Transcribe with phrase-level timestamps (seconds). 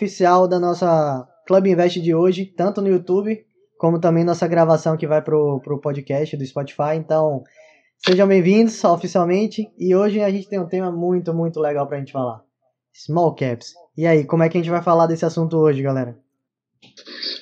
[0.00, 3.44] oficial da nossa Club Invest de hoje, tanto no YouTube
[3.76, 6.96] como também nossa gravação que vai pro, pro podcast do Spotify.
[6.96, 7.44] Então,
[7.98, 9.70] sejam bem-vindos oficialmente.
[9.78, 12.42] E hoje a gente tem um tema muito, muito legal pra gente falar.
[12.94, 13.72] Small Caps.
[13.96, 16.18] E aí, como é que a gente vai falar desse assunto hoje, galera?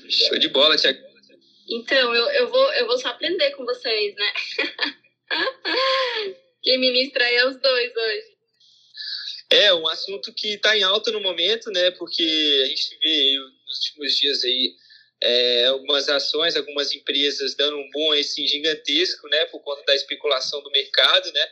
[0.09, 0.99] Show de bola, Tiago.
[1.69, 4.33] Então, eu, eu, vou, eu vou só aprender com vocês, né?
[6.63, 8.38] Quem ministra aí é os dois hoje.
[9.51, 11.91] É, um assunto que está em alta no momento, né?
[11.93, 14.74] Porque a gente vê nos últimos dias aí
[15.23, 19.47] é, algumas ações, algumas empresas dando um boom assim, gigantesco, né?
[19.47, 21.51] Por conta da especulação do mercado, né?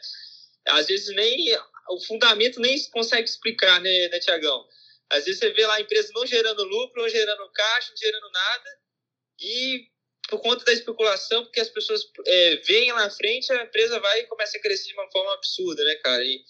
[0.69, 1.56] Às vezes nem
[1.88, 4.66] o fundamento nem consegue explicar, né, né Tiagão?
[5.08, 8.30] Às vezes você vê lá a empresa não gerando lucro, não gerando caixa, não gerando
[8.30, 8.78] nada,
[9.41, 9.86] e
[10.28, 14.20] por conta da especulação, porque as pessoas é, veem lá na frente, a empresa vai
[14.20, 16.24] e começa a crescer de uma forma absurda, né, cara?
[16.24, 16.42] E,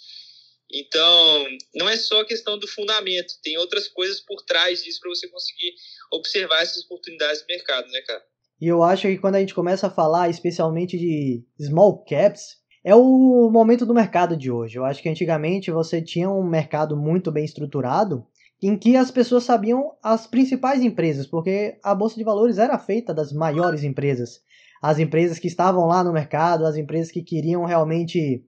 [0.73, 5.29] então, não é só questão do fundamento, tem outras coisas por trás disso para você
[5.29, 5.75] conseguir
[6.13, 8.23] observar essas oportunidades do mercado, né, cara?
[8.61, 12.95] E eu acho que quando a gente começa a falar especialmente de small caps, é
[12.95, 14.79] o momento do mercado de hoje.
[14.79, 18.27] Eu acho que antigamente você tinha um mercado muito bem estruturado
[18.63, 23.13] em que as pessoas sabiam as principais empresas, porque a bolsa de valores era feita
[23.13, 24.41] das maiores empresas,
[24.83, 28.45] as empresas que estavam lá no mercado, as empresas que queriam realmente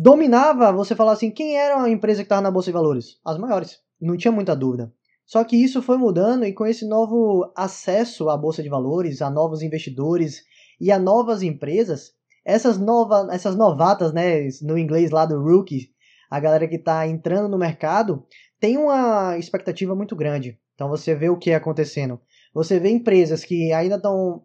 [0.00, 3.18] dominava, você falar assim, quem era a empresa que estava na bolsa de valores?
[3.24, 4.92] As maiores, não tinha muita dúvida.
[5.26, 9.28] Só que isso foi mudando e com esse novo acesso à bolsa de valores, a
[9.28, 10.44] novos investidores
[10.80, 12.12] e a novas empresas,
[12.44, 15.90] essas novas, essas novatas, né, no inglês lá do rookie,
[16.30, 18.24] a galera que está entrando no mercado,
[18.60, 20.60] tem uma expectativa muito grande.
[20.76, 22.20] Então você vê o que é acontecendo.
[22.54, 24.44] Você vê empresas que ainda estão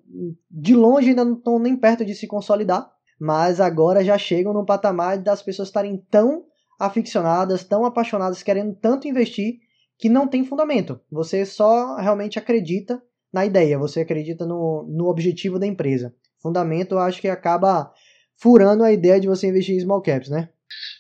[0.50, 2.92] de longe ainda não estão nem perto de se consolidar,
[3.24, 6.46] mas agora já chegam no patamar das pessoas estarem tão
[6.78, 9.60] aficionadas, tão apaixonadas, querendo tanto investir
[9.98, 11.00] que não tem fundamento.
[11.10, 16.14] Você só realmente acredita na ideia, você acredita no, no objetivo da empresa.
[16.42, 17.94] Fundamento, eu acho que acaba
[18.36, 20.50] furando a ideia de você investir em small caps, né?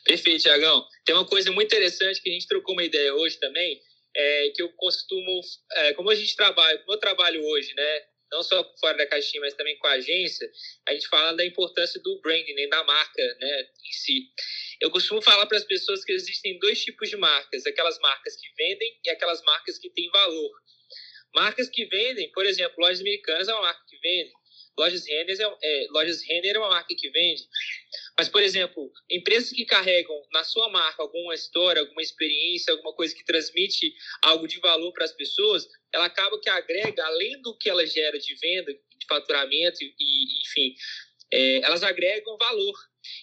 [0.05, 0.81] Perfeito, Tiagão.
[1.03, 3.81] Tem uma coisa muito interessante que a gente trocou uma ideia hoje também,
[4.15, 5.41] é que eu costumo,
[5.73, 7.99] é, como a gente trabalha, como eu trabalho hoje, né,
[8.33, 10.49] não só fora da caixinha, mas também com a agência,
[10.87, 14.27] a gente fala da importância do branding, né, da marca, né, em si.
[14.81, 18.47] Eu costumo falar para as pessoas que existem dois tipos de marcas, aquelas marcas que
[18.57, 20.51] vendem e aquelas marcas que têm valor.
[21.35, 24.31] Marcas que vendem, por exemplo, lojas americanas é uma marca que vende,
[24.77, 27.43] Lojas Renner é, é, Lojas Renner é uma marca que vende.
[28.17, 33.13] Mas, por exemplo, empresas que carregam na sua marca alguma história, alguma experiência, alguma coisa
[33.13, 37.69] que transmite algo de valor para as pessoas, ela acaba que agrega, além do que
[37.69, 40.75] ela gera de venda, de faturamento e, enfim,
[41.31, 42.73] é, elas agregam valor.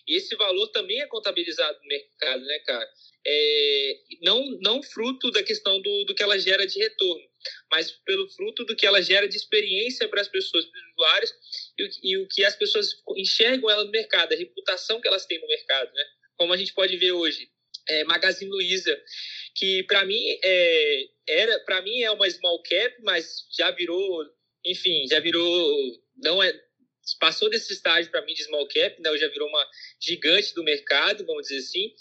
[0.06, 2.88] E esse valor também é contabilizado no mercado, né, cara?
[3.26, 7.22] É, não, não fruto da questão do, do que ela gera de retorno,
[7.70, 11.32] mas pelo fruto do que ela gera de experiência para as pessoas, para os usuários,
[11.78, 15.38] e, e, o que as pessoas enxergam ela no mercado, a reputação que elas têm
[15.40, 16.04] no mercado, né?
[16.36, 17.50] Como a gente pode ver hoje,
[17.88, 18.98] é, Magazine Luiza,
[19.54, 24.24] que para mim é, era, para mim é uma small cap, mas já virou,
[24.64, 25.76] enfim, já virou,
[26.22, 26.52] não é,
[27.18, 29.18] passou desse estágio para mim de small cap, né?
[29.18, 29.66] Já virou uma
[30.00, 31.92] gigante do mercado, vamos dizer assim.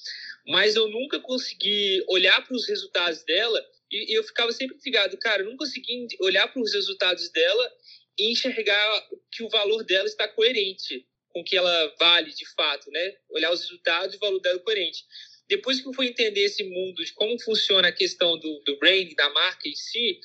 [0.47, 5.41] Mas eu nunca consegui olhar para os resultados dela e, eu ficava sempre ligado, cara,
[5.41, 7.73] eu não consegui olhar para os resultados dela
[8.17, 12.89] e enxergar que o valor dela está coerente com o que ela vale de fato,
[12.91, 13.15] né?
[13.29, 15.03] Olhar os resultados e o valor dela coerente.
[15.47, 18.77] Depois que eu fui entender esse mundo de como funciona a questão do, do
[19.15, 20.19] da marca em si,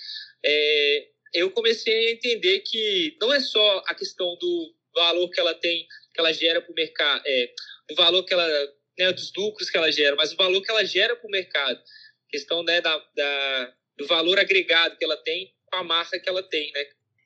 [0.45, 5.55] é, eu comecei a entender que não é só a questão do valor que ela
[5.55, 7.51] tem, que ela gera para o mercado, é,
[7.91, 8.49] o valor que ela,
[8.99, 11.81] né, dos lucros que ela gera, mas o valor que ela gera para o mercado
[12.35, 16.43] questão né, da, da, do valor agregado que ela tem com a marca que ela
[16.43, 16.81] tem, né?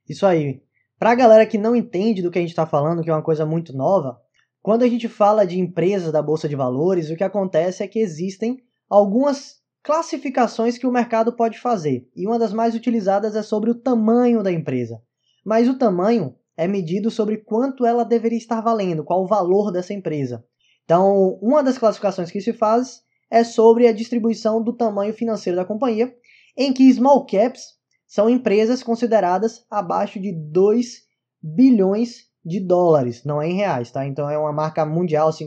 [0.08, 0.60] Isso aí.
[0.98, 3.22] Para a galera que não entende do que a gente está falando, que é uma
[3.22, 4.20] coisa muito nova,
[4.60, 7.98] quando a gente fala de empresas da Bolsa de Valores, o que acontece é que
[7.98, 8.58] existem
[8.88, 12.08] algumas classificações que o mercado pode fazer.
[12.14, 15.00] E uma das mais utilizadas é sobre o tamanho da empresa.
[15.44, 19.94] Mas o tamanho é medido sobre quanto ela deveria estar valendo, qual o valor dessa
[19.94, 20.44] empresa.
[20.84, 25.64] Então, uma das classificações que se faz é sobre a distribuição do tamanho financeiro da
[25.64, 26.14] companhia,
[26.56, 31.02] em que small caps são empresas consideradas abaixo de 2
[31.40, 34.06] bilhões de dólares, não é em reais, tá?
[34.06, 35.46] Então é uma marca mundial assim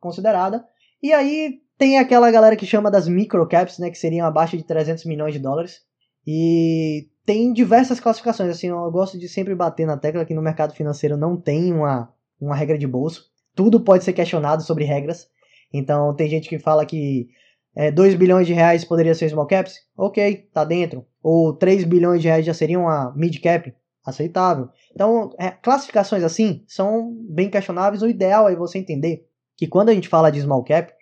[0.00, 0.66] considerada.
[1.02, 5.06] E aí tem aquela galera que chama das microcaps, né, que seriam abaixo de 300
[5.06, 5.80] milhões de dólares.
[6.26, 10.74] E tem diversas classificações, assim, eu gosto de sempre bater na tecla que no mercado
[10.74, 13.30] financeiro não tem uma, uma regra de bolso.
[13.54, 15.26] Tudo pode ser questionado sobre regras.
[15.72, 17.28] Então tem gente que fala que
[17.74, 19.76] é, 2 bilhões de reais poderia ser small caps?
[19.96, 21.06] Ok, tá dentro.
[21.22, 23.74] Ou 3 bilhões de reais já seria uma mid cap?
[24.04, 24.68] Aceitável.
[24.92, 28.02] Então, é, classificações assim são bem questionáveis.
[28.02, 30.92] O ideal é você entender que quando a gente fala de small cap,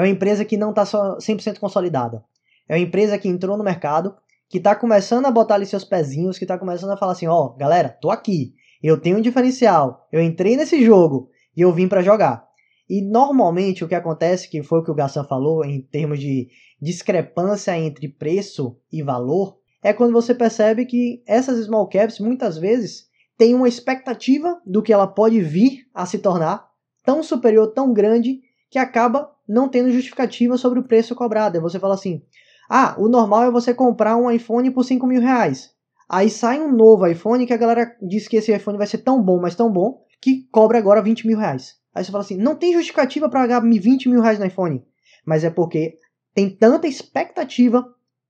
[0.00, 2.24] é uma empresa que não está 100% consolidada.
[2.66, 4.14] É uma empresa que entrou no mercado,
[4.48, 7.46] que está começando a botar ali seus pezinhos, que está começando a falar assim, ó,
[7.46, 11.86] oh, galera, tô aqui, eu tenho um diferencial, eu entrei nesse jogo e eu vim
[11.86, 12.48] para jogar.
[12.88, 16.48] E normalmente o que acontece, que foi o que o Gassan falou em termos de
[16.80, 23.06] discrepância entre preço e valor, é quando você percebe que essas small caps muitas vezes
[23.36, 26.68] têm uma expectativa do que ela pode vir a se tornar
[27.04, 31.60] tão superior, tão grande, que acaba não tendo justificativa sobre o preço cobrado.
[31.60, 32.22] Você fala assim:
[32.68, 35.70] ah, o normal é você comprar um iPhone por 5 mil reais.
[36.08, 39.22] Aí sai um novo iPhone que a galera diz que esse iPhone vai ser tão
[39.22, 41.74] bom, mas tão bom, que cobra agora 20 mil reais.
[41.94, 44.84] Aí você fala assim, não tem justificativa para pagar 20 mil reais no iPhone.
[45.26, 45.96] Mas é porque
[46.34, 47.84] tem tanta expectativa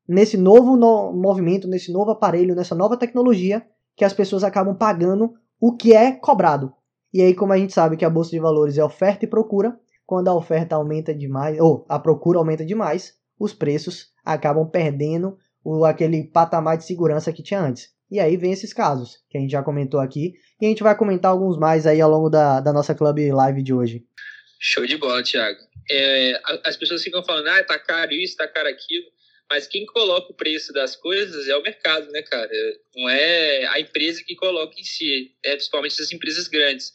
[0.08, 3.64] nesse novo no movimento, nesse novo aparelho, nessa nova tecnologia,
[3.96, 6.73] que as pessoas acabam pagando o que é cobrado.
[7.12, 9.78] E aí, como a gente sabe que a bolsa de valores é oferta e procura,
[10.11, 15.85] quando a oferta aumenta demais, ou a procura aumenta demais, os preços acabam perdendo o,
[15.85, 17.91] aquele patamar de segurança que tinha antes.
[18.11, 20.97] E aí vem esses casos, que a gente já comentou aqui, e a gente vai
[20.97, 24.05] comentar alguns mais aí ao longo da, da nossa Club Live de hoje.
[24.59, 25.61] Show de bola, Thiago.
[25.89, 29.07] É, as pessoas ficam falando, ah, tá caro isso, tá caro aquilo,
[29.49, 32.51] mas quem coloca o preço das coisas é o mercado, né, cara?
[32.97, 36.93] Não é a empresa que coloca em si, é, principalmente as empresas grandes.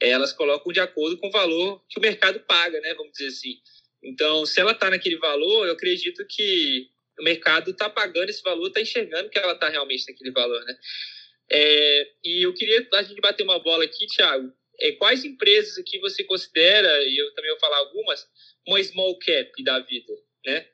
[0.00, 3.56] Elas colocam de acordo com o valor que o mercado paga, né, vamos dizer assim.
[4.02, 6.88] Então, se ela está naquele valor, eu acredito que
[7.18, 10.76] o mercado está pagando esse valor, está enxergando que ela está realmente naquele valor, né?
[11.50, 14.52] É, e eu queria a gente bater uma bola aqui, Thiago.
[14.80, 18.26] É, quais empresas aqui você considera, e eu também vou falar algumas,
[18.66, 20.12] uma small cap da vida,
[20.44, 20.66] né?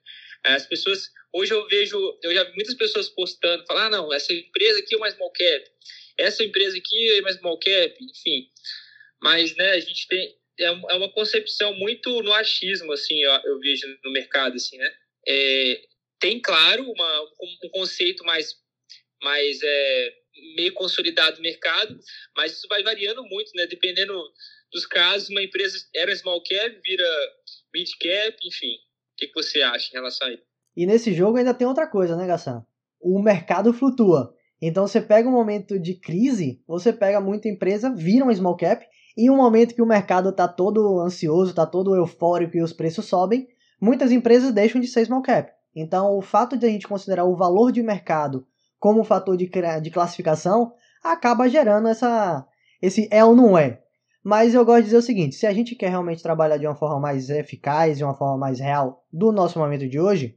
[0.44, 4.32] As pessoas, hoje eu vejo, eu já vi muitas pessoas postando, falar, ah, não, essa
[4.32, 5.70] empresa aqui é uma small cap,
[6.16, 8.48] essa empresa aqui é uma small cap, enfim.
[9.22, 13.60] Mas, né, a gente tem, é, é uma concepção muito no achismo, assim, eu, eu
[13.60, 14.92] vejo no mercado, assim, né?
[15.28, 15.82] É,
[16.18, 17.22] tem, claro, uma,
[17.64, 18.54] um conceito mais,
[19.22, 20.14] mais é,
[20.56, 21.98] meio consolidado no mercado,
[22.36, 23.66] mas isso vai variando muito, né?
[23.66, 24.14] Dependendo
[24.72, 27.08] dos casos, uma empresa era small cap, vira
[27.74, 28.74] mid cap, enfim.
[28.74, 30.44] O que, que você acha em relação a isso?
[30.76, 32.64] E nesse jogo ainda tem outra coisa, né, Gassan?
[33.00, 34.34] O mercado flutua.
[34.62, 38.86] Então você pega um momento de crise, você pega muita empresa, vira um small cap,
[39.16, 43.06] e um momento que o mercado está todo ansioso, está todo eufórico e os preços
[43.06, 43.48] sobem,
[43.80, 45.50] muitas empresas deixam de ser small cap.
[45.74, 48.46] Então, o fato de a gente considerar o valor de mercado
[48.78, 49.50] como fator de,
[49.82, 50.72] de classificação
[51.02, 52.46] acaba gerando essa,
[52.80, 53.80] esse é ou não é.
[54.22, 56.74] Mas eu gosto de dizer o seguinte: se a gente quer realmente trabalhar de uma
[56.74, 60.36] forma mais eficaz, de uma forma mais real do nosso momento de hoje,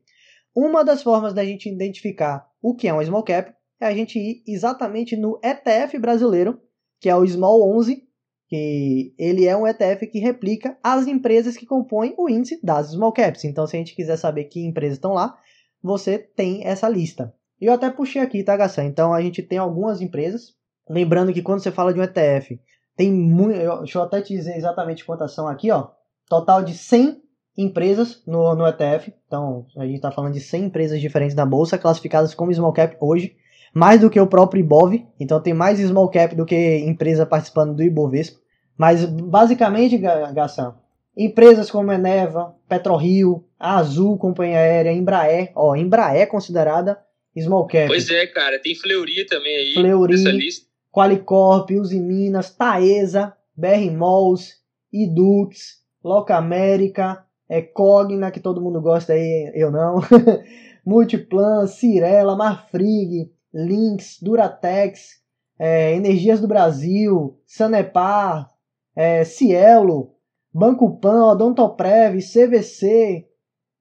[0.55, 4.17] uma das formas da gente identificar o que é um small cap é a gente
[4.17, 6.61] ir exatamente no ETF brasileiro,
[6.99, 8.07] que é o Small 11,
[8.53, 13.11] que ele é um ETF que replica as empresas que compõem o índice das small
[13.11, 13.45] caps.
[13.45, 15.35] Então, se a gente quiser saber que empresas estão lá,
[15.81, 17.33] você tem essa lista.
[17.59, 18.83] E eu até puxei aqui, tá, Gassan?
[18.83, 20.53] Então, a gente tem algumas empresas.
[20.87, 22.61] Lembrando que quando você fala de um ETF,
[22.95, 23.57] tem muito.
[23.79, 25.89] Deixa eu até te dizer exatamente quantas são aqui, ó.
[26.29, 27.23] Total de 100
[27.57, 29.15] empresas no, no ETF.
[29.25, 32.95] Então, a gente está falando de 100 empresas diferentes da bolsa, classificadas como small cap
[33.01, 33.35] hoje
[33.73, 37.73] mais do que o próprio Ibov, então tem mais small cap do que empresa participando
[37.73, 38.42] do Ibovespa.
[38.77, 40.75] Mas basicamente, Gação,
[41.15, 46.99] empresas como Eneva, PetroRio, Azul, Companhia Aérea, Embraer, ó, Embraer é considerada
[47.37, 47.87] small cap.
[47.87, 50.67] Pois é, cara, tem Fleury também aí Fleury, nessa lista.
[50.91, 54.55] Qualicorp, Uzi Minas, Taesa, BR Malls,
[54.91, 59.99] Edux, Loca América, é Cogna, que todo mundo gosta aí, eu não.
[60.85, 65.21] Multiplan, Cirela, Marfrig, Lynx, Duratex,
[65.57, 68.49] é, Energias do Brasil, Sanepar,
[68.95, 70.13] é, Cielo,
[70.53, 73.27] Banco Pan, Odontoprev, CVC,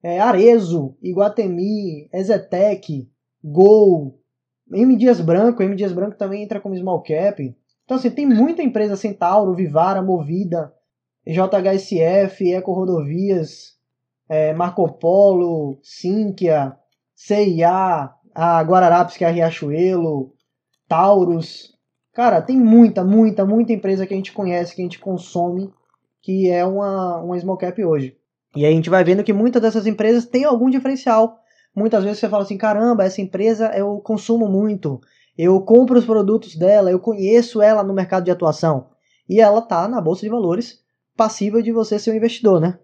[0.01, 3.09] é, Arezo, Iguatemi, Ezetec,
[3.43, 4.19] Gol,
[4.71, 7.55] M Dias Branco, M Dias Branco também entra como small cap.
[7.85, 10.73] Então assim, tem muita empresa, Centauro, Vivara, Movida,
[11.25, 13.77] JHSF, Eco Rodovias,
[14.27, 16.75] é, Marco Polo, Sinqia,
[17.13, 20.33] CIA, a Guararapes, que é a Riachuelo,
[20.87, 21.72] Taurus,
[22.13, 25.73] Cara, tem muita, muita, muita empresa que a gente conhece, que a gente consome,
[26.21, 28.15] que é uma, uma small cap hoje.
[28.55, 31.39] E aí a gente vai vendo que muitas dessas empresas têm algum diferencial.
[31.75, 35.01] Muitas vezes você fala assim, caramba, essa empresa eu consumo muito,
[35.35, 38.91] eu compro os produtos dela, eu conheço ela no mercado de atuação.
[39.27, 40.83] E ela tá na bolsa de valores,
[41.17, 42.77] passível de você ser um investidor, né?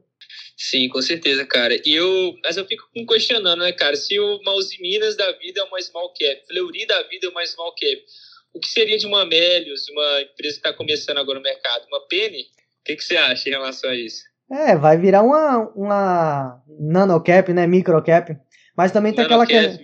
[0.57, 1.79] Sim, com certeza, cara.
[1.85, 5.81] E eu, mas eu fico questionando, né, cara, se uma Minas da vida é uma
[5.81, 8.03] small cap, Fleury da vida é uma small cap,
[8.59, 12.05] o que seria de uma Melius, uma empresa que está começando agora no mercado, uma
[12.07, 12.41] Penny?
[12.41, 14.23] O que, que você acha em relação a isso?
[14.51, 18.35] É, vai virar uma, uma nanocap, né, microcap.
[18.75, 19.77] Mas também tem aquela, que...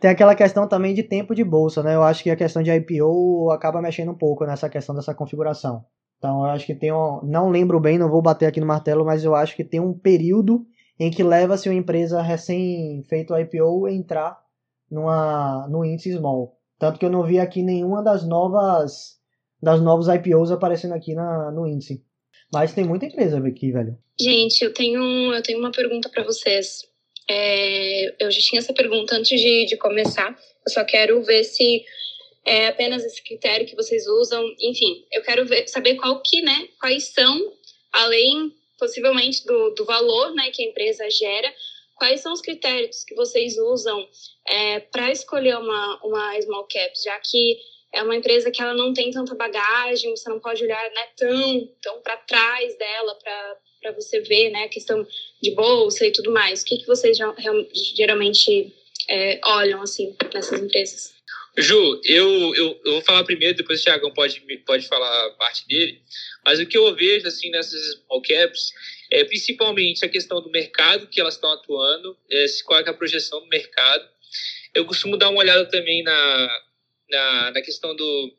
[0.00, 1.94] tem aquela questão também de tempo de bolsa, né?
[1.94, 5.84] Eu acho que a questão de IPO acaba mexendo um pouco nessa questão dessa configuração.
[6.16, 9.04] Então eu acho que tem um, não lembro bem, não vou bater aqui no martelo,
[9.04, 10.66] mas eu acho que tem um período
[10.98, 14.38] em que leva-se uma empresa recém feito IPO entrar
[14.90, 16.59] numa no índice small.
[16.80, 19.20] Tanto que eu não vi aqui nenhuma das novas
[19.62, 22.02] das novos IPOs aparecendo aqui na, no índice.
[22.50, 23.98] Mas tem muita empresa aqui, velho.
[24.18, 25.00] Gente, eu tenho,
[25.34, 26.88] eu tenho uma pergunta para vocês.
[27.28, 30.30] É, eu já tinha essa pergunta antes de, de começar.
[30.30, 31.84] Eu só quero ver se
[32.46, 34.42] é apenas esse critério que vocês usam.
[34.62, 37.52] Enfim, eu quero ver, saber qual que, né, quais são,
[37.92, 41.52] além possivelmente do, do valor né, que a empresa gera,
[42.00, 44.08] quais são os critérios que vocês usam
[44.48, 47.58] é, para escolher uma, uma small cap, já que
[47.92, 51.68] é uma empresa que ela não tem tanta bagagem, você não pode olhar né, tão,
[51.82, 53.18] tão para trás dela
[53.82, 55.06] para você ver né, a questão
[55.42, 56.62] de bolsa e tudo mais.
[56.62, 57.18] O que, que vocês
[57.94, 58.74] geralmente
[59.06, 61.12] é, olham assim nessas empresas?
[61.58, 65.66] Ju, eu, eu, eu vou falar primeiro, depois o Thiagão pode, pode falar a parte
[65.66, 66.00] dele.
[66.46, 68.72] Mas o que eu vejo assim nessas small caps
[69.10, 73.40] é principalmente a questão do mercado que elas estão atuando, é, qual é a projeção
[73.40, 74.08] do mercado.
[74.72, 76.62] Eu costumo dar uma olhada também na,
[77.10, 78.36] na, na questão do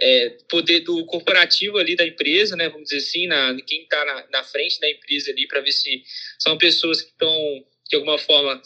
[0.00, 2.68] é, poder do corporativo ali da empresa, né?
[2.68, 6.02] Vamos dizer assim, na, quem está na, na frente da empresa ali para ver se
[6.38, 8.60] são pessoas que estão de alguma forma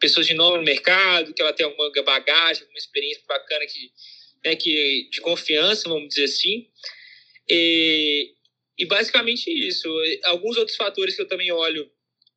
[0.00, 3.90] pessoas de nome no mercado, que ela tem alguma bagagem, alguma experiência bacana que,
[4.44, 6.68] né, que de confiança, vamos dizer assim.
[7.48, 8.34] E,
[8.78, 9.88] e basicamente isso.
[10.24, 11.90] Alguns outros fatores que eu também olho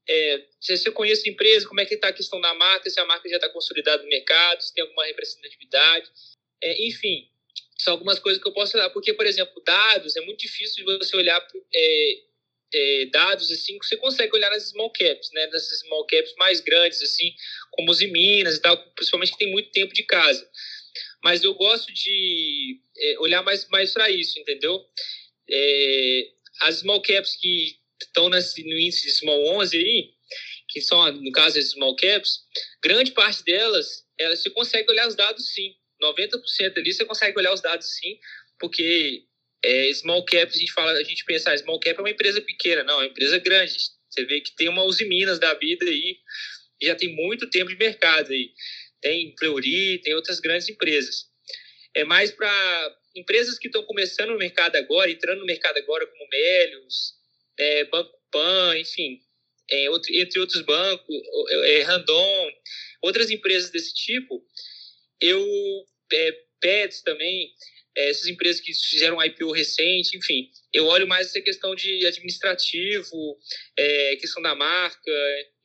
[0.10, 3.00] é, se você conhece a empresa, como é que está a questão da marca, se
[3.00, 6.10] a marca já está consolidada no mercado, se tem alguma representatividade,
[6.62, 7.29] é, enfim,
[7.77, 11.15] são algumas coisas que eu posso olhar, porque, por exemplo, dados, é muito difícil você
[11.15, 12.19] olhar é,
[12.74, 15.48] é, dados assim que você consegue olhar nas small caps, né?
[15.48, 17.33] Nessas small caps mais grandes, assim,
[17.71, 20.48] como os em Minas e tal, principalmente que tem muito tempo de casa.
[21.24, 24.83] Mas eu gosto de é, olhar mais, mais para isso, entendeu?
[25.50, 26.27] É,
[26.62, 30.10] as small caps que estão nesse, no índice de small 11 aí,
[30.69, 32.39] que são, no caso, as small caps,
[32.83, 35.75] grande parte delas, elas, você consegue olhar os dados sim.
[36.01, 38.17] 90% ali você consegue olhar os dados sim,
[38.60, 39.24] porque
[39.63, 42.41] é, small cap, a gente fala, a gente pensa, ah, small cap é uma empresa
[42.41, 43.77] pequena, não, é uma empresa grande.
[44.10, 46.17] Você vê que tem uma Uzi Minas da vida aí,
[46.81, 48.51] já tem muito tempo de mercado aí.
[49.00, 51.25] Tem Fleury, tem outras grandes empresas.
[51.95, 56.29] É mais para empresas que estão começando no mercado agora, entrando no mercado agora, como
[56.29, 57.13] Melios,
[57.57, 59.19] é, Banco Pan, enfim,
[59.69, 61.15] é, outro, entre outros bancos,
[61.65, 62.51] é, Randon,
[63.01, 64.43] outras empresas desse tipo,
[65.19, 65.45] eu,
[66.13, 67.51] é, Pets também,
[67.97, 73.37] é, essas empresas que fizeram IPO recente, enfim, eu olho mais essa questão de administrativo,
[73.77, 75.11] é, questão da marca,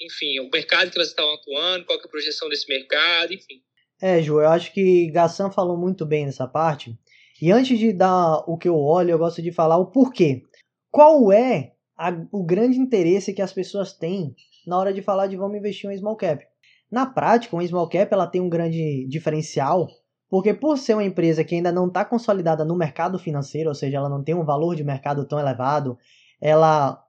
[0.01, 3.63] enfim, o mercado que elas estão atuando, qual é a projeção desse mercado, enfim.
[4.01, 6.95] É, Ju, eu acho que Gassan falou muito bem nessa parte.
[7.41, 10.43] E antes de dar o que eu olho, eu gosto de falar o porquê.
[10.91, 14.35] Qual é a, o grande interesse que as pessoas têm
[14.67, 16.45] na hora de falar de vamos investir em um small cap?
[16.91, 19.89] Na prática, um small cap ela tem um grande diferencial
[20.29, 23.99] porque por ser uma empresa que ainda não está consolidada no mercado financeiro, ou seja,
[23.99, 25.97] ela não tem um valor de mercado tão elevado,
[26.41, 27.03] ela,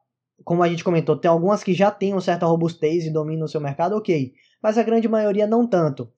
[0.44, 3.50] como a gente comentou, tem algumas que já têm uma certa robustez e dominam o
[3.50, 4.34] seu mercado, ok.
[4.62, 6.12] Mas a grande maioria não tanto.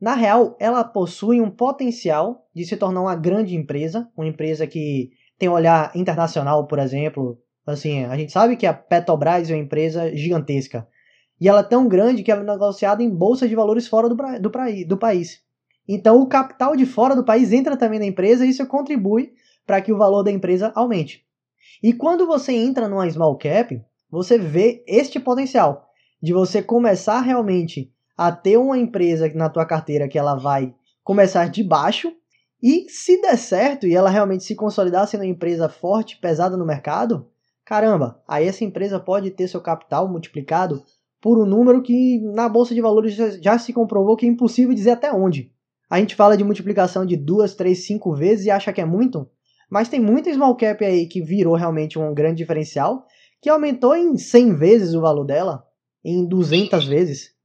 [0.00, 5.10] Na real, ela possui um potencial de se tornar uma grande empresa, uma empresa que
[5.38, 7.38] tem um olhar internacional, por exemplo.
[7.66, 10.88] Assim, a gente sabe que a Petrobras é uma empresa gigantesca.
[11.38, 14.14] E ela é tão grande que ela é negociada em bolsa de valores fora do,
[14.14, 14.50] do,
[14.86, 15.42] do país.
[15.86, 19.32] Então o capital de fora do país entra também na empresa e isso contribui
[19.66, 21.24] para que o valor da empresa aumente.
[21.82, 25.88] E quando você entra numa small cap, você vê este potencial
[26.22, 31.48] de você começar realmente a ter uma empresa na tua carteira que ela vai começar
[31.48, 32.12] de baixo
[32.62, 36.66] e se der certo e ela realmente se consolidar sendo uma empresa forte, pesada no
[36.66, 37.26] mercado,
[37.64, 40.84] caramba, aí essa empresa pode ter seu capital multiplicado
[41.18, 44.90] por um número que na bolsa de valores já, se comprovou que é impossível dizer
[44.90, 45.50] até onde.
[45.88, 49.26] A gente fala de multiplicação de duas, três, cinco vezes e acha que é muito,
[49.70, 53.06] mas tem muita small cap aí que virou realmente um grande diferencial,
[53.40, 55.64] que aumentou em 100 vezes o valor dela,
[56.04, 57.39] em 200 vezes.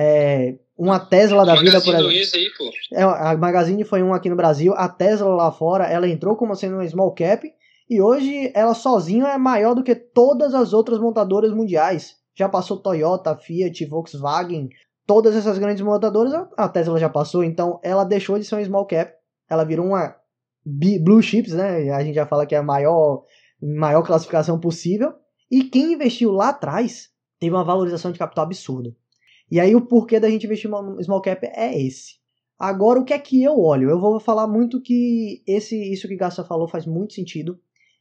[0.00, 2.08] É, uma Tesla da vida, por exemplo.
[2.08, 2.70] Aí, pô.
[2.92, 6.54] É, a Magazine foi um aqui no Brasil, a Tesla lá fora, ela entrou como
[6.54, 7.52] sendo uma small cap,
[7.90, 12.16] e hoje ela sozinha é maior do que todas as outras montadoras mundiais.
[12.36, 14.68] Já passou Toyota, Fiat, Volkswagen,
[15.04, 18.86] todas essas grandes montadoras, a Tesla já passou, então ela deixou de ser uma small
[18.86, 19.12] cap,
[19.50, 20.14] ela virou uma
[21.02, 21.90] blue chips, né?
[21.90, 23.24] A gente já fala que é a maior,
[23.60, 25.12] maior classificação possível.
[25.50, 27.08] E quem investiu lá atrás
[27.40, 28.94] teve uma valorização de capital absurda.
[29.50, 32.18] E aí o porquê da gente investir em small cap é esse.
[32.58, 33.88] Agora, o que é que eu olho?
[33.88, 37.58] Eu vou falar muito que esse isso que Gassa falou faz muito sentido.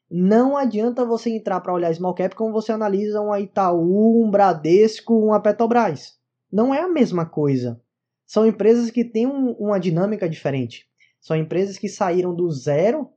[0.09, 5.13] Não adianta você entrar para olhar small cap como você analisa um Itaú, um Bradesco,
[5.13, 6.17] uma Petrobras.
[6.51, 7.79] Não é a mesma coisa.
[8.25, 10.87] São empresas que têm um, uma dinâmica diferente.
[11.19, 13.09] São empresas que saíram do zero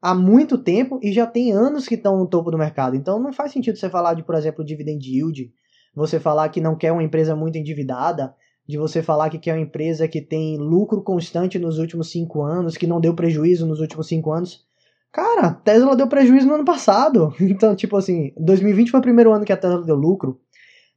[0.00, 2.96] há muito tempo e já tem anos que estão no topo do mercado.
[2.96, 5.52] Então não faz sentido você falar de, por exemplo, dividend yield,
[5.96, 8.34] você falar que não quer uma empresa muito endividada,
[8.68, 12.76] de você falar que quer uma empresa que tem lucro constante nos últimos cinco anos,
[12.76, 14.66] que não deu prejuízo nos últimos cinco anos.
[15.10, 17.32] Cara, Tesla deu prejuízo no ano passado.
[17.40, 20.38] Então, tipo assim, 2020 foi o primeiro ano que a Tesla deu lucro.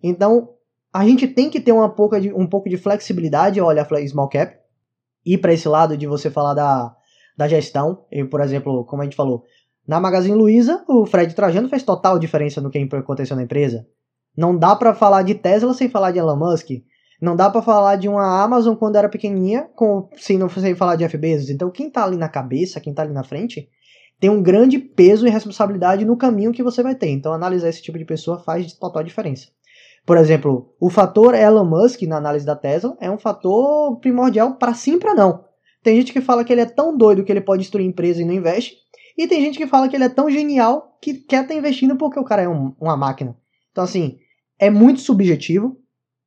[0.04, 0.50] Então,
[0.92, 4.58] a gente tem que ter uma pouca de, um pouco de flexibilidade, olha, small cap,
[5.26, 6.94] ir para esse lado de você falar da,
[7.38, 8.04] da gestão.
[8.30, 9.46] Por exemplo, como a gente falou,
[9.88, 13.88] na Magazine Luiza, o Fred Trajano fez total diferença no que aconteceu na empresa.
[14.36, 16.70] Não dá para falar de Tesla sem falar de Elon Musk.
[17.22, 20.96] Não dá para falar de uma Amazon quando era pequenininha com, sem, não, sem falar
[20.96, 21.52] de Jeff.
[21.52, 23.70] Então, quem tá ali na cabeça, quem tá ali na frente,
[24.20, 27.10] tem um grande peso e responsabilidade no caminho que você vai ter.
[27.10, 29.48] Então, analisar esse tipo de pessoa faz total diferença.
[30.06, 34.74] Por exemplo, o fator Elon Musk na análise da Tesla é um fator primordial para
[34.74, 35.44] sim para não.
[35.84, 38.26] Tem gente que fala que ele é tão doido que ele pode destruir empresa e
[38.26, 38.78] não investe,
[39.18, 41.96] e tem gente que fala que ele é tão genial que quer estar tá investindo
[41.98, 43.36] porque o cara é um, uma máquina.
[43.80, 44.18] Então, assim,
[44.60, 45.78] é muito subjetivo.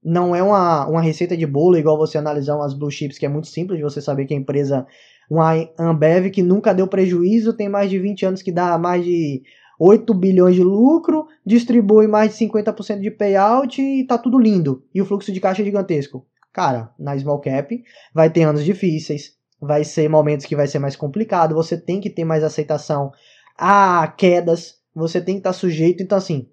[0.02, 3.28] Não é uma, uma receita de bolo igual você analisar umas blue chips, que é
[3.28, 4.86] muito simples de você saber que a empresa,
[5.30, 9.42] uma Ambev que nunca deu prejuízo, tem mais de 20 anos que dá mais de
[9.78, 14.82] 8 bilhões de lucro, distribui mais de 50% de payout e tá tudo lindo.
[14.94, 16.26] E o fluxo de caixa é gigantesco.
[16.54, 20.96] Cara, na small cap vai ter anos difíceis, vai ser momentos que vai ser mais
[20.96, 23.12] complicado, você tem que ter mais aceitação
[23.58, 26.02] a quedas, você tem que estar tá sujeito.
[26.02, 26.48] Então, assim,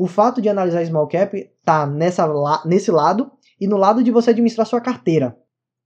[0.00, 2.26] o fato de analisar small cap tá nessa,
[2.64, 5.36] nesse lado e no lado de você administrar sua carteira.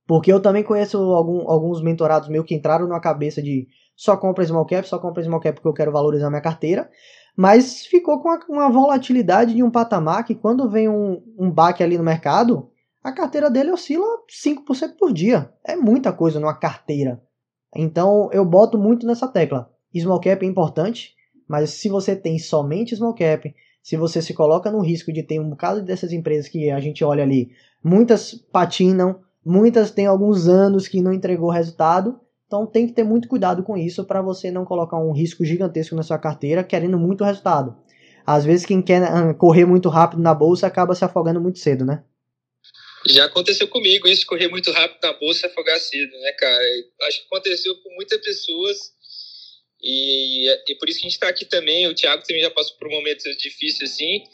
[0.07, 4.47] Porque eu também conheço algum, alguns mentorados meus que entraram na cabeça de só compra
[4.47, 6.89] small cap, só compra small cap porque eu quero valorizar minha carteira.
[7.37, 11.99] Mas ficou com uma, volatilidade de um patamar que quando vem um, um baque ali
[11.99, 12.71] no mercado,
[13.03, 15.53] a carteira dele oscila 5% por dia.
[15.67, 17.21] É muita coisa numa carteira.
[17.75, 19.69] Então eu boto muito nessa tecla.
[19.93, 21.15] Small cap é importante,
[21.49, 23.53] mas se você tem somente small cap,
[23.85, 27.05] se você se coloca no risco de ter um bocado dessas empresas que a gente
[27.05, 27.51] olha ali,
[27.85, 33.29] muitas patinam, muitas têm alguns anos que não entregou resultado, então tem que ter muito
[33.29, 37.25] cuidado com isso para você não colocar um risco gigantesco na sua carteira querendo muito
[37.25, 37.77] resultado.
[38.27, 41.85] Às vezes quem quer ah, correr muito rápido na bolsa acaba se afogando muito cedo,
[41.85, 42.03] né?
[43.07, 46.65] Já aconteceu comigo isso, correr muito rápido na bolsa e afogar cedo, né, cara?
[47.03, 48.94] Acho que aconteceu com muitas pessoas
[49.85, 51.87] e, e por isso que a gente está aqui também.
[51.87, 54.25] O Thiago também já passou por momentos difíceis assim,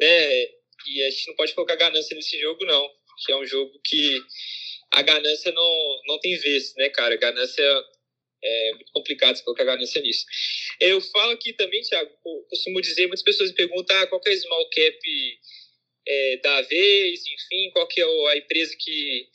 [0.00, 0.42] né?
[0.86, 2.88] E a gente não pode colocar ganância nesse jogo, não.
[3.26, 4.22] Que é um jogo que
[4.92, 7.14] a ganância não, não tem vez, né, cara?
[7.14, 7.62] A ganância
[8.42, 10.24] é muito complicado você colocar ganância nisso.
[10.80, 12.10] Eu falo aqui também, Thiago,
[12.48, 14.98] costumo dizer, muitas pessoas me perguntam ah, qual é o small cap
[16.08, 19.28] é, da vez, enfim, qual que é a empresa que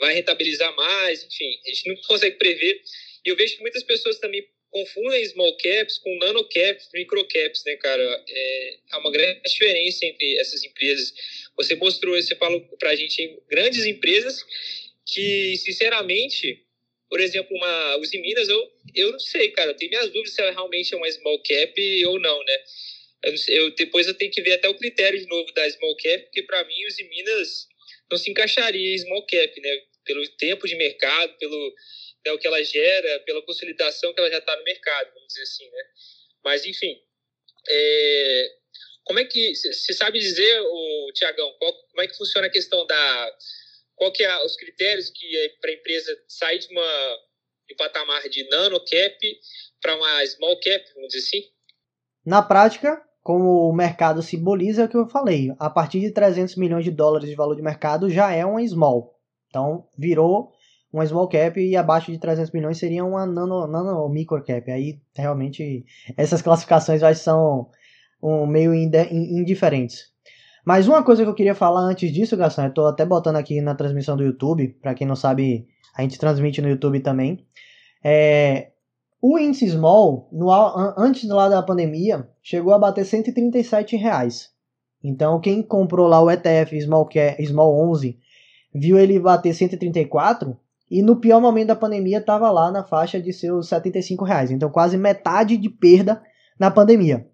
[0.00, 2.80] vai rentabilizar mais, enfim, a gente não consegue prever.
[3.26, 7.62] E eu vejo que muitas pessoas também confundem small caps com nano caps, micro caps,
[7.64, 8.24] né, cara?
[8.28, 11.12] É, há uma grande diferença entre essas empresas.
[11.56, 14.44] Você mostrou, você falou pra gente grandes empresas
[15.06, 16.64] que, sinceramente,
[17.08, 20.40] por exemplo, uma Uzi Minas, eu, eu não sei, cara, eu tenho minhas dúvidas se
[20.42, 22.58] ela realmente é uma small cap ou não, né?
[23.24, 26.24] Eu, eu, depois eu tenho que ver até o critério de novo da small cap,
[26.24, 27.66] porque para mim Uzi Minas
[28.10, 29.82] não se encaixaria em small cap, né?
[30.04, 31.74] Pelo tempo de mercado, pelo
[32.24, 35.42] né, o que ela gera, pela consolidação que ela já está no mercado, vamos dizer
[35.42, 35.82] assim, né?
[36.44, 37.00] Mas, enfim,
[37.68, 38.50] é,
[39.04, 43.36] como é que, você sabe dizer, o Tiagão, como é que funciona a questão da,
[43.98, 47.18] qual que é os critérios que é para a empresa sair de uma
[47.66, 49.40] de um patamar de nano cap
[49.82, 51.42] para uma small cap, vamos dizer assim?
[52.24, 55.50] Na prática, como o mercado simboliza, é o que eu falei.
[55.58, 59.20] A partir de 300 milhões de dólares de valor de mercado já é uma small.
[59.48, 60.52] Então, virou
[60.92, 64.70] uma small cap e abaixo de 300 milhões seria uma nano, nano micro cap.
[64.70, 65.84] Aí realmente
[66.16, 67.68] essas classificações já são
[68.22, 70.12] um, meio indiferentes.
[70.64, 73.60] Mas uma coisa que eu queria falar antes disso, Gastão, eu tô até botando aqui
[73.60, 77.46] na transmissão do YouTube, para quem não sabe, a gente transmite no YouTube também.
[78.04, 78.72] É,
[79.20, 80.50] o índice small, no,
[80.96, 84.50] antes lá da pandemia, chegou a bater 137 reais.
[85.02, 87.08] Então, quem comprou lá o ETF Small,
[87.46, 88.18] Small 11
[88.74, 90.56] viu ele bater 134
[90.90, 94.50] e no pior momento da pandemia estava lá na faixa de seus 75 reais.
[94.50, 96.22] Então, quase metade de perda
[96.58, 97.28] na pandemia.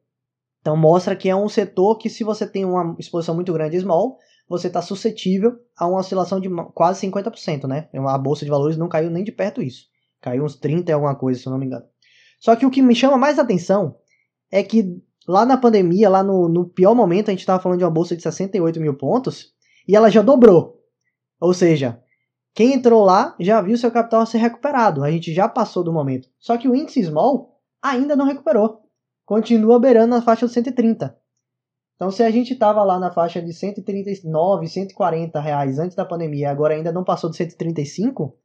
[0.61, 4.19] Então, mostra que é um setor que, se você tem uma exposição muito grande small,
[4.49, 7.88] você está suscetível a uma oscilação de quase 50%, né?
[7.95, 9.87] A bolsa de valores não caiu nem de perto isso.
[10.21, 11.85] Caiu uns 30 e alguma coisa, se eu não me engano.
[12.40, 13.97] Só que o que me chama mais atenção
[14.51, 17.85] é que lá na pandemia, lá no, no pior momento, a gente estava falando de
[17.85, 19.53] uma bolsa de 68 mil pontos
[19.87, 20.81] e ela já dobrou.
[21.40, 22.03] Ou seja,
[22.55, 25.03] quem entrou lá já viu seu capital ser recuperado.
[25.03, 26.29] A gente já passou do momento.
[26.38, 28.83] Só que o índice small ainda não recuperou.
[29.27, 31.19] Continua beirando na faixa dos 130.
[31.97, 36.51] Então, se a gente estava lá na faixa de 139, 140 reais antes da pandemia,
[36.51, 38.37] agora ainda não passou de 135,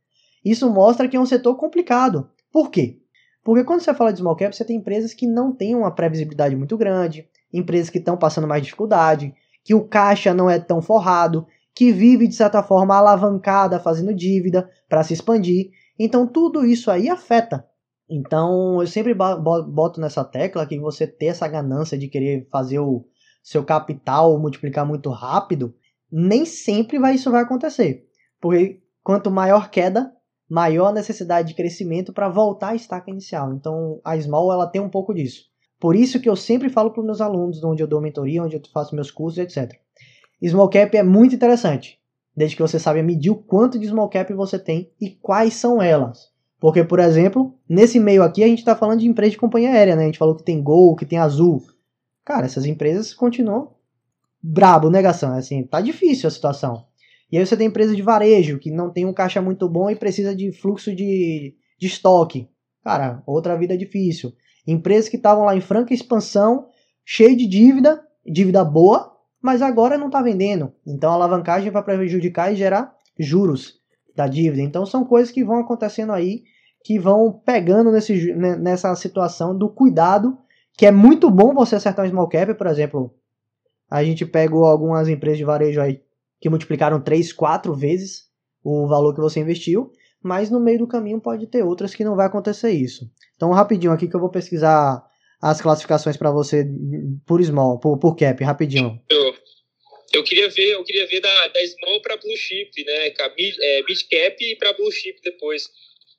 [0.43, 2.29] isso mostra que é um setor complicado.
[2.51, 2.99] Por quê?
[3.43, 6.55] Porque quando você fala de small cap, você tem empresas que não têm uma previsibilidade
[6.55, 11.47] muito grande, empresas que estão passando mais dificuldade, que o caixa não é tão forrado,
[11.79, 15.69] que vive de certa forma alavancada, fazendo dívida para se expandir.
[15.97, 17.65] Então tudo isso aí afeta.
[18.09, 23.05] Então eu sempre boto nessa tecla que você ter essa ganância de querer fazer o
[23.41, 25.73] seu capital multiplicar muito rápido,
[26.11, 28.05] nem sempre vai, isso vai acontecer.
[28.41, 30.11] Porque quanto maior queda,
[30.49, 33.53] maior necessidade de crescimento para voltar à estaca inicial.
[33.53, 35.43] Então a Small ela tem um pouco disso.
[35.79, 38.57] Por isso que eu sempre falo para os meus alunos, onde eu dou mentoria, onde
[38.57, 39.79] eu faço meus cursos, etc.
[40.45, 41.99] Small cap é muito interessante,
[42.35, 45.81] desde que você saiba medir o quanto de small cap você tem e quais são
[45.81, 46.29] elas.
[46.59, 49.95] Porque, por exemplo, nesse meio aqui a gente está falando de empresa de companhia aérea,
[49.95, 50.03] né?
[50.03, 51.61] A gente falou que tem Gol, que tem Azul.
[52.25, 53.73] Cara, essas empresas continuam
[54.41, 55.33] brabo, negação.
[55.33, 56.85] Assim, tá difícil a situação.
[57.31, 59.95] E aí você tem empresa de varejo, que não tem um caixa muito bom e
[59.95, 62.49] precisa de fluxo de, de estoque.
[62.83, 64.33] Cara, outra vida difícil.
[64.65, 66.67] Empresas que estavam lá em franca expansão,
[67.05, 70.73] cheio de dívida, dívida boa, mas agora não está vendendo.
[70.85, 73.79] Então a alavancagem vai prejudicar e gerar juros
[74.15, 74.61] da dívida.
[74.61, 76.43] Então são coisas que vão acontecendo aí,
[76.83, 80.37] que vão pegando nesse, nessa situação do cuidado,
[80.77, 83.13] que é muito bom você acertar um small cap, por exemplo.
[83.89, 86.01] A gente pegou algumas empresas de varejo aí
[86.39, 88.29] que multiplicaram 3, 4 vezes
[88.63, 92.15] o valor que você investiu, mas no meio do caminho pode ter outras que não
[92.15, 93.09] vai acontecer isso.
[93.35, 95.03] Então rapidinho aqui que eu vou pesquisar
[95.41, 96.65] as classificações para você
[97.25, 99.01] por small, por, por cap, rapidinho.
[99.09, 99.35] Eu,
[100.13, 103.13] eu queria ver, eu queria ver da, da small para blue chip, né?
[103.37, 105.69] Mid, é, mid cap para blue chip depois.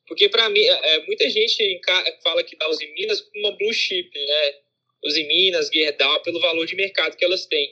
[0.06, 1.80] Porque para mim, é, é muita gente
[2.22, 4.54] fala que dá os em Minas como uma blue chip, né?
[5.04, 7.70] Os em Minas, Gerdau, pelo valor de mercado que elas têm.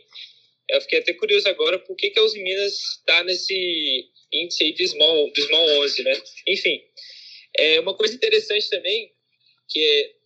[0.69, 4.73] Eu fiquei até curioso agora por que, que a Uzi Minas está nesse índice aí
[4.75, 6.13] de small, de small 11, né?
[6.47, 6.81] Enfim,
[7.57, 9.11] é uma coisa interessante também,
[9.69, 10.18] que é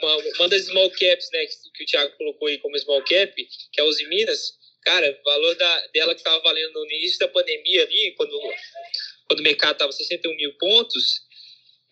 [0.00, 3.34] uma, uma das small caps, né, que, que, o Thiago colocou aí como small cap,
[3.34, 7.18] que é a Uzi Minas, cara, o valor da, dela que estava valendo no início
[7.18, 8.38] da pandemia ali, quando,
[9.28, 11.22] quando o mercado estava 61 mil pontos,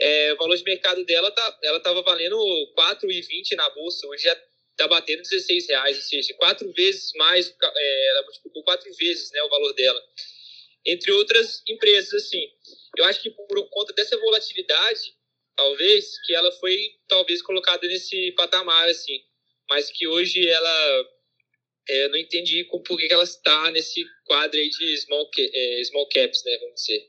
[0.01, 2.37] é, o valor de mercado dela tá, ela estava valendo
[2.77, 4.37] 4,20 na bolsa, hoje já
[4.73, 9.43] está batendo 16 reais, ou seja, quatro vezes mais, é, ela multiplicou quatro vezes né,
[9.43, 10.03] o valor dela.
[10.85, 12.45] Entre outras empresas, assim.
[12.99, 15.15] Eu acho que por conta dessa volatilidade,
[15.57, 16.77] talvez, que ela foi
[17.09, 19.19] talvez colocada nesse patamar, assim.
[19.69, 21.07] Mas que hoje ela
[21.89, 26.09] é, não entendi como, por que ela está nesse quadro aí de small, é, small
[26.09, 27.01] caps, né, vamos dizer.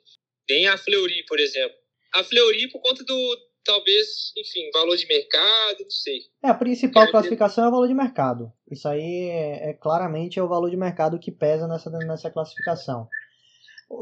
[0.47, 1.75] Tem a Fleury, por exemplo.
[2.13, 6.19] A Fleury, por conta do, talvez, enfim, valor de mercado, não sei.
[6.43, 8.51] É, a principal classificação é o valor de mercado.
[8.69, 13.07] Isso aí é, é, claramente é o valor de mercado que pesa nessa, nessa classificação.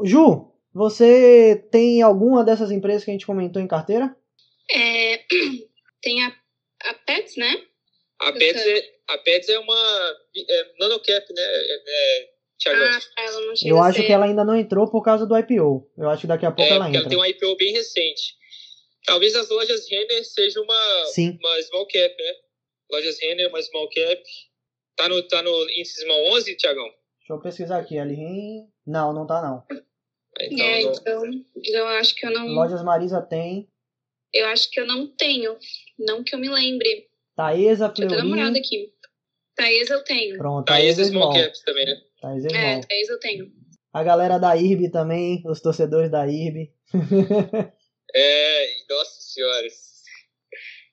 [0.04, 4.16] Ju, você tem alguma dessas empresas que a gente comentou em carteira?
[4.70, 5.18] É,
[6.02, 6.36] tem a,
[6.84, 7.66] a Pets, né?
[8.20, 11.42] A Pets, é, a Pets é uma é, nanocap, né?
[11.42, 12.32] É, é
[12.68, 15.90] Ah, ela não Eu acho que ela ainda não entrou por causa do IPO.
[15.98, 17.00] Eu acho que daqui a pouco é, ela entra.
[17.00, 18.36] Ela tem um IPO bem recente.
[19.04, 21.36] Talvez as lojas Renner seja uma, Sim.
[21.40, 22.34] uma small cap, né?
[22.90, 24.22] Lojas Renner, uma small cap.
[24.96, 26.88] Tá no, tá no índice small 11, Tiagão?
[27.18, 27.98] Deixa eu pesquisar aqui.
[27.98, 28.16] Ali
[28.86, 29.64] Não, não tá não.
[30.40, 31.24] Então, é, então,
[31.56, 32.46] então eu acho que eu não.
[32.46, 33.68] Lojas Marisa tem.
[34.32, 35.56] Eu acho que eu não tenho.
[35.98, 37.08] Não que eu me lembre.
[37.36, 38.14] Taesa, Fleury.
[38.14, 38.92] Eu tô namorada aqui.
[39.54, 40.38] Taesa eu tenho.
[40.38, 42.02] Pronto, Taesa, Taesa Small Caps também, né?
[42.20, 42.62] Taesa Small.
[42.62, 43.52] É, Taesa eu tenho.
[43.92, 46.72] A galera da IRB também, os torcedores da IRB.
[48.14, 49.66] é, nossa senhora.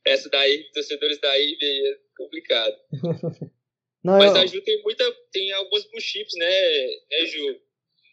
[0.06, 2.76] Essa da IRB, torcedores da IRB é complicado.
[4.04, 4.42] Não, Mas eu...
[4.42, 7.60] a Ju tem muita, tem alguns blue chips, né, né, Ju?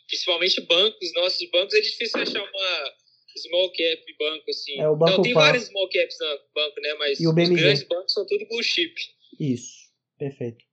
[0.08, 2.92] Principalmente bancos, nossos bancos é difícil achar uma
[3.36, 4.80] small cap banco, assim.
[4.80, 6.94] É, o banco Não, tem vários small caps no banco, né?
[6.98, 7.54] Mas e o BMG.
[7.54, 8.94] os grandes bancos são tudo blue chip.
[9.38, 10.64] Isso, perfeito.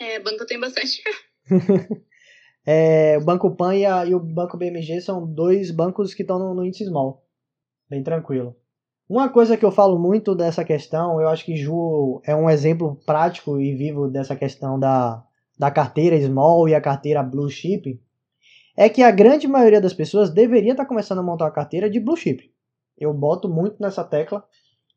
[0.00, 1.02] É, banco tem bastante.
[2.66, 6.38] é, o Banco Pan e, a, e, o Banco BMG são dois bancos que estão
[6.38, 7.24] no, no índice small.
[7.88, 8.56] Bem tranquilo.
[9.08, 12.96] Uma coisa que eu falo muito dessa questão, eu acho que Ju é um exemplo
[13.04, 15.22] prático e vivo dessa questão da,
[15.58, 18.00] da carteira small e a carteira blue chip,
[18.76, 22.00] é que a grande maioria das pessoas deveria estar começando a montar uma carteira de
[22.00, 22.50] blue chip.
[22.98, 24.44] Eu boto muito nessa tecla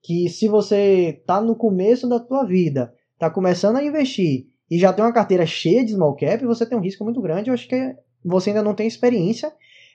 [0.01, 4.93] que se você está no começo da tua vida, está começando a investir e já
[4.93, 7.49] tem uma carteira cheia de small cap, você tem um risco muito grande.
[7.49, 9.51] Eu acho que você ainda não tem experiência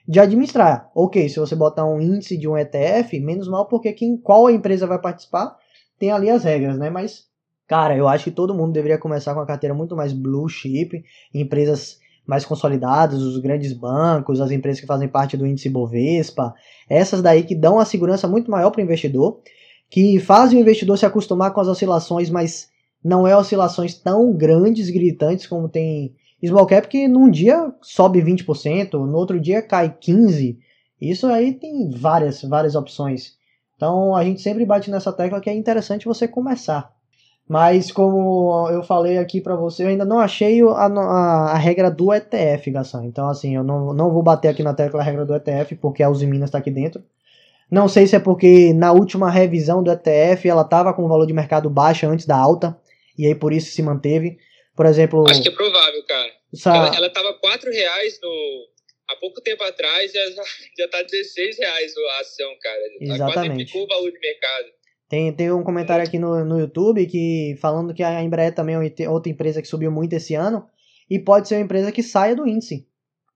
[0.07, 0.89] de administrar.
[0.95, 4.51] Ok, se você botar um índice de um ETF, menos mal, porque quem, qual a
[4.51, 5.55] empresa vai participar
[5.97, 6.89] tem ali as regras, né?
[6.89, 7.27] Mas,
[7.67, 11.03] cara, eu acho que todo mundo deveria começar com a carteira muito mais blue chip,
[11.33, 16.53] empresas mais consolidadas, os grandes bancos, as empresas que fazem parte do índice Bovespa,
[16.89, 19.39] essas daí que dão uma segurança muito maior para o investidor,
[19.89, 22.69] que fazem o investidor se acostumar com as oscilações, mas
[23.03, 28.93] não é oscilações tão grandes, gritantes como tem small cap que num dia sobe 20%,
[28.93, 30.57] no outro dia cai 15%.
[31.01, 33.35] Isso aí tem várias, várias opções.
[33.75, 36.93] Então a gente sempre bate nessa tecla que é interessante você começar.
[37.47, 41.91] Mas como eu falei aqui para você, eu ainda não achei a, a, a, regra
[41.91, 43.05] do ETF, Gação.
[43.05, 46.01] Então assim, eu não, não vou bater aqui na tecla a regra do ETF, porque
[46.01, 47.03] a Uzi Minas está aqui dentro.
[47.69, 51.25] Não sei se é porque na última revisão do ETF ela estava com o valor
[51.25, 52.77] de mercado baixo antes da alta,
[53.17, 54.37] e aí por isso se manteve.
[54.75, 55.23] Por exemplo.
[55.29, 56.31] Acho que é provável, cara.
[56.53, 56.75] Essa...
[56.75, 58.67] Ela, ela tava 4 reais no.
[59.09, 60.21] Há pouco tempo atrás já,
[60.79, 62.81] já tá 16 reais a ação, cara.
[62.99, 63.71] Exatamente.
[63.71, 64.65] Quase o valor de mercado.
[65.11, 69.09] Tem, tem um comentário aqui no, no YouTube que falando que a Embraer também é
[69.09, 70.65] outra empresa que subiu muito esse ano
[71.09, 72.87] e pode ser uma empresa que saia do índice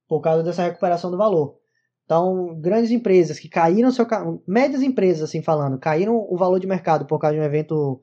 [0.07, 1.57] por causa dessa recuperação do valor.
[2.05, 4.07] Então, grandes empresas que caíram seu
[4.47, 7.99] médias empresas assim falando, caíram o valor de mercado por causa de um evento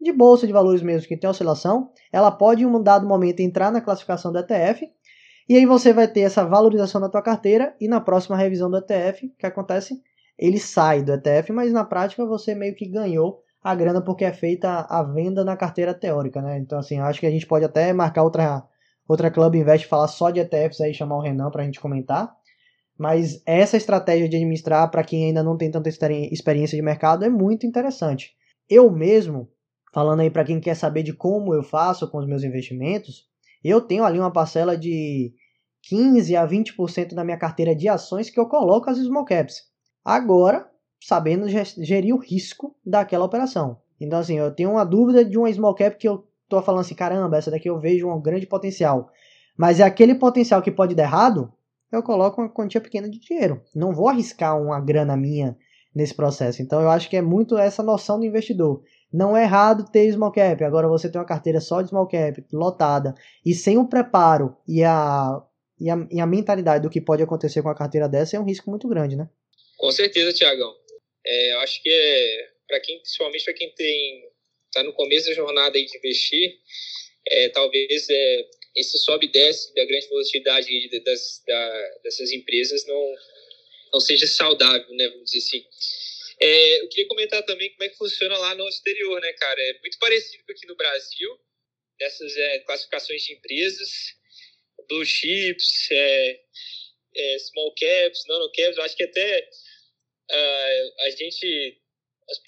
[0.00, 3.70] de bolsa de valores mesmo que tem oscilação, ela pode em um dado momento entrar
[3.70, 4.84] na classificação do ETF
[5.48, 8.78] e aí você vai ter essa valorização da tua carteira e na próxima revisão do
[8.78, 9.94] ETF, que acontece,
[10.38, 14.32] ele sai do ETF, mas na prática você meio que ganhou a grana porque é
[14.32, 16.58] feita a venda na carteira teórica, né?
[16.58, 18.64] Então assim, acho que a gente pode até marcar outra
[19.08, 22.34] outra Club Invest falar só de ETFs aí chamar o Renan para a gente comentar.
[22.98, 27.28] Mas essa estratégia de administrar para quem ainda não tem tanta experiência de mercado é
[27.28, 28.32] muito interessante.
[28.68, 29.50] Eu mesmo
[29.92, 33.24] falando aí para quem quer saber de como eu faço com os meus investimentos,
[33.64, 35.32] eu tenho ali uma parcela de
[35.84, 39.62] 15 a 20% da minha carteira de ações que eu coloco as small caps.
[40.06, 43.78] Agora, sabendo gerir o risco daquela operação.
[44.00, 46.94] Então, assim, eu tenho uma dúvida de uma small cap que eu tô falando assim,
[46.94, 49.10] caramba, essa daqui eu vejo um grande potencial.
[49.58, 51.52] Mas é aquele potencial que pode dar errado,
[51.90, 53.60] eu coloco uma quantia pequena de dinheiro.
[53.74, 55.56] Não vou arriscar uma grana minha
[55.92, 56.62] nesse processo.
[56.62, 58.84] Então, eu acho que é muito essa noção do investidor.
[59.12, 60.62] Não é errado ter small cap.
[60.62, 63.12] Agora você tem uma carteira só de small cap, lotada,
[63.44, 65.42] e sem o preparo e a,
[65.80, 68.44] e a, e a mentalidade do que pode acontecer com a carteira dessa, é um
[68.44, 69.28] risco muito grande, né?
[69.76, 70.74] Com certeza, Tiagão.
[71.24, 74.24] É, eu acho que é, para quem, principalmente para quem tem
[74.72, 76.58] tá no começo da jornada aí de investir,
[77.28, 83.14] é, talvez é, esse sobe e desce da grande volatilidade das, da, dessas empresas não,
[83.94, 85.08] não seja saudável, né?
[85.08, 85.66] Vamos dizer assim.
[86.38, 89.60] É, eu queria comentar também como é que funciona lá no exterior, né, cara?
[89.60, 91.40] É muito parecido com aqui no Brasil,
[91.98, 93.90] nessas é, classificações de empresas,
[94.86, 96.40] blue chips, é,
[97.16, 98.76] é, small caps, nano caps.
[98.76, 99.48] Eu acho que até
[100.30, 101.78] uh, a gente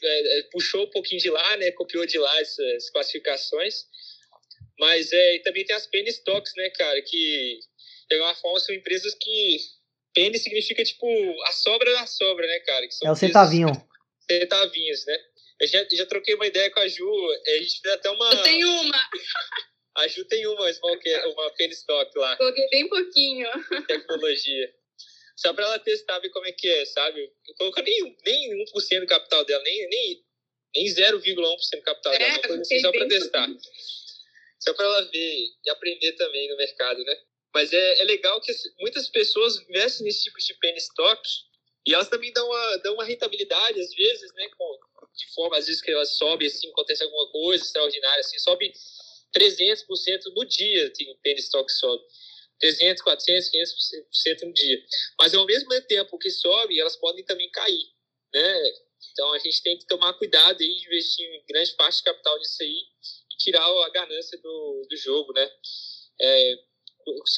[0.02, 1.72] é, é, puxou um pouquinho de lá, né?
[1.72, 3.84] Copiou de lá essas classificações.
[4.78, 7.00] Mas é, também tem as penny stocks, né, cara?
[7.02, 7.60] Que
[8.08, 9.58] de alguma forma são empresas que
[10.14, 11.06] Penny significa, tipo,
[11.44, 12.86] a sobra da sobra, né, cara?
[13.04, 13.68] é o centavinho.
[14.28, 15.18] Centavinhos, né?
[15.60, 17.08] Eu já, já troquei uma ideia com a Ju,
[17.46, 18.32] a gente fez até uma...
[18.32, 19.10] Eu tenho uma!
[19.96, 20.70] A Ju tem uma,
[21.26, 22.36] uma penny stock lá.
[22.36, 23.48] Coloquei bem pouquinho.
[23.86, 24.74] Tecnologia.
[25.38, 27.32] Só pra ela testar, ver como é que é, sabe?
[27.46, 30.24] Eu coloquei nem, nem 1% do capital dela, nem, nem,
[30.74, 32.30] nem 0,1% do capital é, dela.
[32.32, 33.48] Uma coisa assim, só pra testar.
[34.58, 37.16] Só pra ela ver e aprender também no mercado, né?
[37.54, 41.22] Mas é, é legal que muitas pessoas investem nesse tipo de penny stock
[41.86, 44.48] e elas também dão uma, dão uma rentabilidade, às vezes, né?
[44.58, 44.78] Com,
[45.16, 48.72] de forma, às vezes, que elas sobem, assim, acontece alguma coisa extraordinária, assim, sobe
[49.36, 49.86] 300%
[50.34, 52.02] no dia, tem um penny stock sobe.
[52.60, 54.82] 300, 400, 500% no dia.
[55.20, 57.84] Mas, ao mesmo tempo que sobe, elas podem também cair,
[58.32, 58.62] né?
[59.12, 62.62] Então, a gente tem que tomar cuidado e investir em grande parte do capital nisso
[62.62, 62.78] aí
[63.32, 65.50] e tirar a ganância do, do jogo, né?
[66.20, 66.54] É,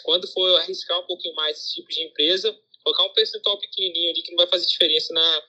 [0.04, 4.22] quando for arriscar um pouquinho mais esse tipo de empresa, colocar um percentual pequenininho ali
[4.22, 5.42] que não vai fazer diferença na,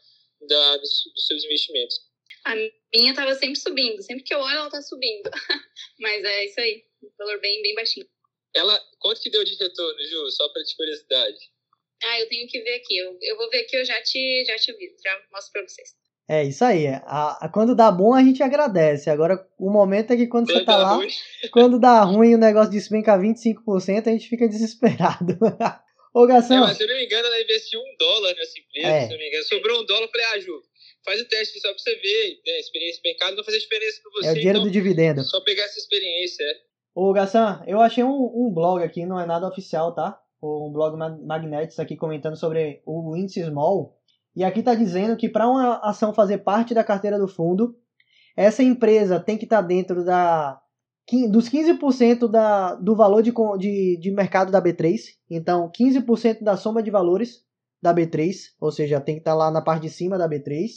[0.48, 2.12] da, dos, dos seus investimentos.
[2.46, 2.56] A
[2.96, 4.02] minha tava sempre subindo.
[4.02, 5.30] Sempre que eu olho, ela tá subindo.
[6.00, 6.84] Mas é isso aí.
[7.18, 8.08] Valor bem, bem baixinho.
[8.56, 10.32] Ela, quanto que deu de retorno, Ju?
[10.32, 11.40] Só para de curiosidade.
[12.04, 12.98] Ah, eu tenho que ver aqui.
[12.98, 14.96] Eu, eu vou ver aqui, eu já te, já te aviso.
[15.04, 15.90] Já mostro para vocês.
[16.28, 16.88] É isso aí.
[16.88, 19.10] A, a, quando dá bom, a gente agradece.
[19.10, 21.10] Agora, o momento é que quando, você tá lá, ruim.
[21.52, 25.38] quando dá ruim o negócio despenca 25%, a gente fica desesperado.
[26.16, 26.58] Ô, Gação.
[26.58, 29.06] É, mas se eu não me engano, ela investiu um dólar nessa empresa, é.
[29.06, 29.44] se não me engano.
[29.44, 30.62] Sobrou um dólar, eu falei, ah, Ju,
[31.06, 32.60] faz o teste só pra você ver, né?
[32.60, 34.28] Experiência de mercado não fazer diferença pra você.
[34.28, 35.24] É o dinheiro então, do dividendo.
[35.24, 36.71] Só pegar essa experiência, é.
[36.94, 40.20] Ô, Gassan, eu achei um, um blog aqui, não é nada oficial, tá?
[40.44, 43.98] Um blog Magnetics aqui comentando sobre o índice small.
[44.36, 47.76] E aqui está dizendo que para uma ação fazer parte da carteira do fundo,
[48.36, 50.60] essa empresa tem que estar tá dentro da,
[51.30, 54.98] dos 15% da, do valor de, de, de mercado da B3.
[55.30, 57.46] Então, 15% da soma de valores
[57.82, 60.70] da B3, ou seja, tem que estar tá lá na parte de cima da B3.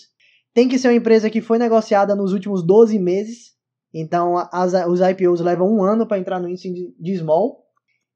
[0.53, 3.53] Tem que ser uma empresa que foi negociada nos últimos 12 meses
[3.94, 7.64] então, as, os IPOs levam um ano para entrar no índice de, de small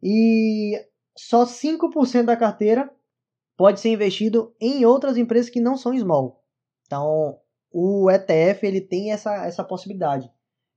[0.03, 0.73] e
[1.17, 2.91] só 5% da carteira
[3.57, 6.43] pode ser investido em outras empresas que não são small.
[6.85, 7.39] Então,
[7.71, 10.29] o ETF ele tem essa, essa possibilidade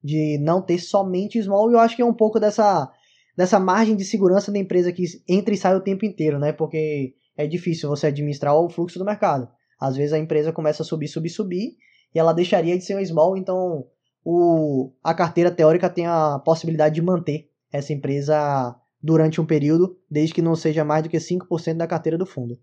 [0.04, 2.92] de não ter somente small e eu acho que é um pouco dessa,
[3.36, 6.54] dessa margem de segurança da empresa que entra e sai o tempo inteiro, né?
[6.54, 9.50] Porque é difícil você administrar o fluxo do mercado.
[9.80, 11.76] Às vezes a empresa começa a subir, subir, subir
[12.14, 13.88] e ela deixaria de ser um small, então
[14.24, 20.36] o, a carteira teórica tem a possibilidade de manter essa empresa durante um período, desde
[20.36, 22.62] que não seja mais do que 5% da carteira do fundo.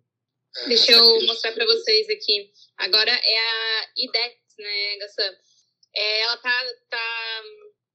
[0.67, 2.51] Deixa eu mostrar para vocês aqui.
[2.77, 5.37] Agora é a IDEX, né, Gassan?
[5.95, 7.43] É, ela tá, tá,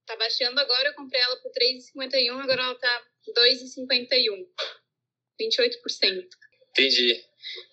[0.08, 4.46] tá baixando agora, eu comprei ela por 3,51, agora ela tá 2,51.
[5.40, 6.28] 28%.
[6.72, 7.24] Entendi.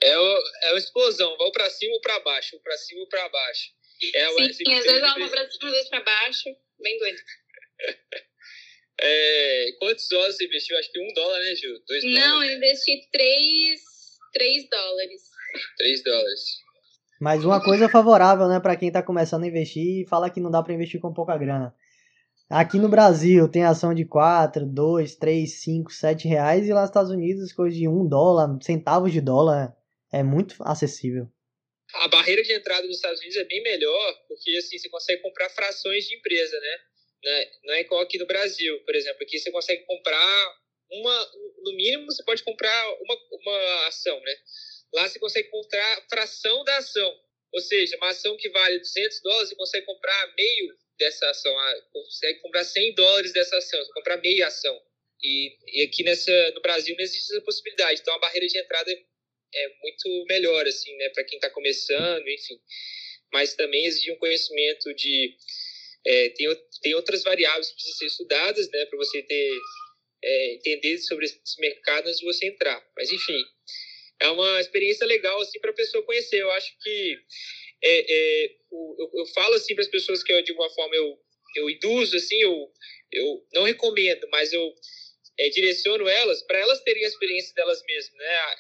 [0.02, 3.28] É, o, é uma explosão, vai para cima ou para baixo, para cima ou para
[3.28, 3.70] baixo.
[4.14, 6.48] É, Sim, às vezes ela cima, às vezes pra baixo.
[6.82, 7.18] Bem doido.
[9.00, 10.78] é, quantos dólares você investiu?
[10.78, 11.78] Acho que um dólar, né, Gil?
[11.86, 12.50] Dois Não, dólares.
[12.50, 13.80] eu investi três,
[14.32, 15.22] três dólares.
[15.76, 16.40] Três dólares.
[17.20, 20.50] Mas uma coisa favorável, né, para quem tá começando a investir e fala que não
[20.50, 21.74] dá para investir com pouca grana.
[22.48, 26.90] Aqui no Brasil tem ação de 4, 2, 3, 5, 7 reais e lá nos
[26.90, 29.76] Estados Unidos coisa de 1 dólar, centavos de dólar.
[30.10, 31.30] É muito acessível
[31.94, 35.50] a barreira de entrada dos Estados Unidos é bem melhor, porque assim você consegue comprar
[35.50, 36.80] frações de empresa, né?
[37.22, 39.22] É, não é igual aqui no Brasil, por exemplo.
[39.22, 40.56] Aqui você consegue comprar
[40.90, 44.36] uma, no mínimo você pode comprar uma, uma ação, né?
[44.92, 47.20] Lá você consegue comprar fração da ação,
[47.52, 51.82] ou seja, uma ação que vale 200 dólares, você consegue comprar meio dessa ação, ah,
[51.92, 54.80] consegue comprar 100 dólares dessa ação, você comprar meia ação.
[55.22, 58.90] E, e aqui nessa, no Brasil não existe essa possibilidade, então a barreira de entrada
[58.90, 58.96] é
[59.54, 62.58] é muito melhor, assim, né, para quem está começando, enfim.
[63.32, 65.36] Mas também exige um conhecimento de.
[66.06, 66.48] É, tem,
[66.82, 69.50] tem outras variáveis que precisam ser estudadas, né, para você ter.
[70.22, 72.86] É, entender sobre esses mercados antes de você entrar.
[72.94, 73.42] Mas, enfim,
[74.20, 76.40] é uma experiência legal, assim, para a pessoa conhecer.
[76.42, 77.18] Eu acho que.
[77.82, 81.18] É, é, eu, eu, falo, assim, para as pessoas que eu, de alguma forma, eu,
[81.56, 82.70] eu induzo, assim, eu,
[83.12, 84.74] eu não recomendo, mas eu
[85.38, 88.56] é, direciono elas para elas terem a experiência delas mesmas, né?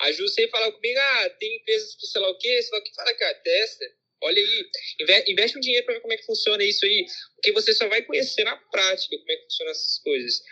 [0.00, 2.78] A Ju sempre fala comigo, ah, tem empresas que sei lá o quê, sei lá
[2.78, 2.94] o que.
[2.94, 3.84] Fala, cara, testa.
[4.22, 7.72] Olha aí, investe um dinheiro para ver como é que funciona isso aí, porque você
[7.72, 10.42] só vai conhecer na prática como é que funcionam essas coisas.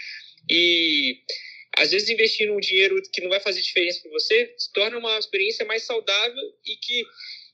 [0.50, 1.20] E
[1.76, 5.18] às vezes investir um dinheiro que não vai fazer diferença para você se torna uma
[5.18, 7.04] experiência mais saudável e que,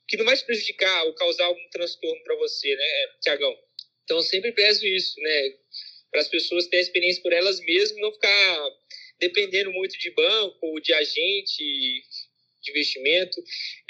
[0.09, 3.55] que não vai te prejudicar ou causar algum transtorno para você, né, Tiagão?
[4.05, 5.55] Então, eu sempre peço isso, né,
[6.11, 8.71] para as pessoas terem experiência por elas mesmas, não ficar
[9.29, 11.63] dependendo muito de banco, de agente
[12.63, 13.41] de investimento.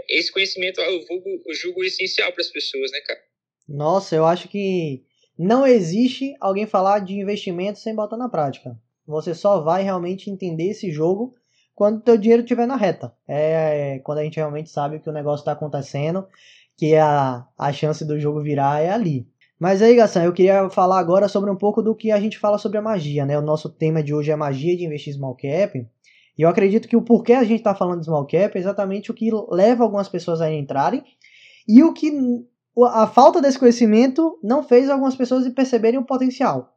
[0.08, 3.20] Esse conhecimento eu, julgo, eu julgo essencial para as pessoas, né, cara?
[3.68, 5.04] Nossa, eu acho que
[5.38, 8.78] não existe alguém falar de investimento sem botar na prática.
[9.06, 11.34] Você só vai realmente entender esse jogo
[11.74, 13.14] quando o teu dinheiro estiver na reta.
[13.28, 16.26] É quando a gente realmente sabe que o negócio está acontecendo,
[16.76, 19.26] que a, a chance do jogo virar é ali.
[19.58, 22.58] Mas aí, Gassan, eu queria falar agora sobre um pouco do que a gente fala
[22.58, 23.38] sobre a magia, né?
[23.38, 25.78] O nosso tema de hoje é magia de investir small cap.
[26.36, 29.10] E eu acredito que o porquê a gente está falando de small cap é exatamente
[29.10, 31.04] o que leva algumas pessoas a entrarem
[31.66, 32.12] e o que
[32.92, 36.74] a falta desse conhecimento não fez algumas pessoas perceberem o potencial.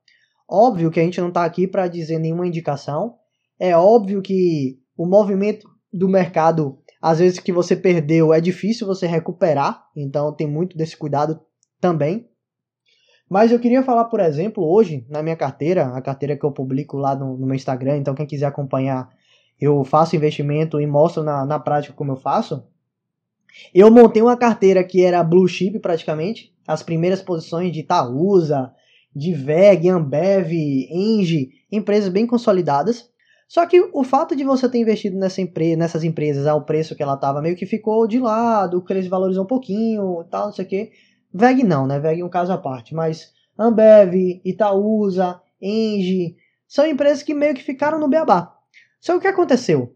[0.48, 3.16] Óbvio que a gente não está aqui para dizer nenhuma indicação.
[3.60, 9.08] É óbvio que o movimento do mercado, às vezes que você perdeu, é difícil você
[9.08, 9.88] recuperar.
[9.96, 11.42] Então tem muito desse cuidado
[11.82, 12.30] também.
[13.30, 16.98] Mas eu queria falar, por exemplo, hoje, na minha carteira, a carteira que eu publico
[16.98, 19.10] lá no, no meu Instagram, então quem quiser acompanhar,
[19.60, 22.64] eu faço investimento e mostro na, na prática como eu faço.
[23.74, 28.72] Eu montei uma carteira que era blue chip praticamente, as primeiras posições de Itaúsa,
[29.16, 30.52] de VEG, Ambev,
[30.92, 33.10] Engie, empresas bem consolidadas.
[33.48, 37.02] Só que o fato de você ter investido nessa empre nessas empresas ao preço que
[37.02, 40.66] ela estava meio que ficou de lado, o preço valorizou um pouquinho tal, não sei
[40.66, 40.92] o que.
[41.34, 42.00] VEG não, né?
[42.00, 46.36] VEG é um caso à parte, mas Ambev, Itaúsa, Engie,
[46.68, 48.54] são empresas que meio que ficaram no beabá.
[49.00, 49.96] Só que o que aconteceu?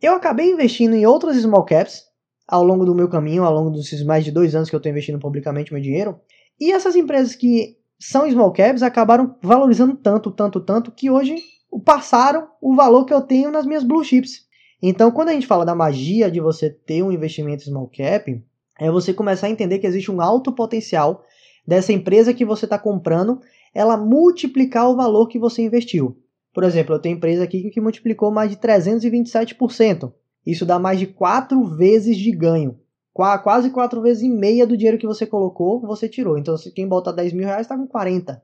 [0.00, 2.04] Eu acabei investindo em outras small caps
[2.48, 4.90] ao longo do meu caminho, ao longo desses mais de dois anos que eu estou
[4.90, 6.20] investindo publicamente meu dinheiro.
[6.58, 11.36] E essas empresas que são small caps acabaram valorizando tanto, tanto, tanto, que hoje
[11.84, 14.48] passaram o valor que eu tenho nas minhas blue chips.
[14.82, 18.42] Então, quando a gente fala da magia de você ter um investimento small cap,
[18.80, 21.22] é você começar a entender que existe um alto potencial
[21.66, 23.40] dessa empresa que você está comprando,
[23.74, 26.18] ela multiplicar o valor que você investiu.
[26.52, 30.12] Por exemplo, eu tenho empresa aqui que multiplicou mais de 327%.
[30.44, 32.80] Isso dá mais de 4 vezes de ganho.
[33.12, 36.38] Quase 4 vezes e meia do dinheiro que você colocou, você tirou.
[36.38, 38.42] Então, quem bota 10 mil reais está com 40,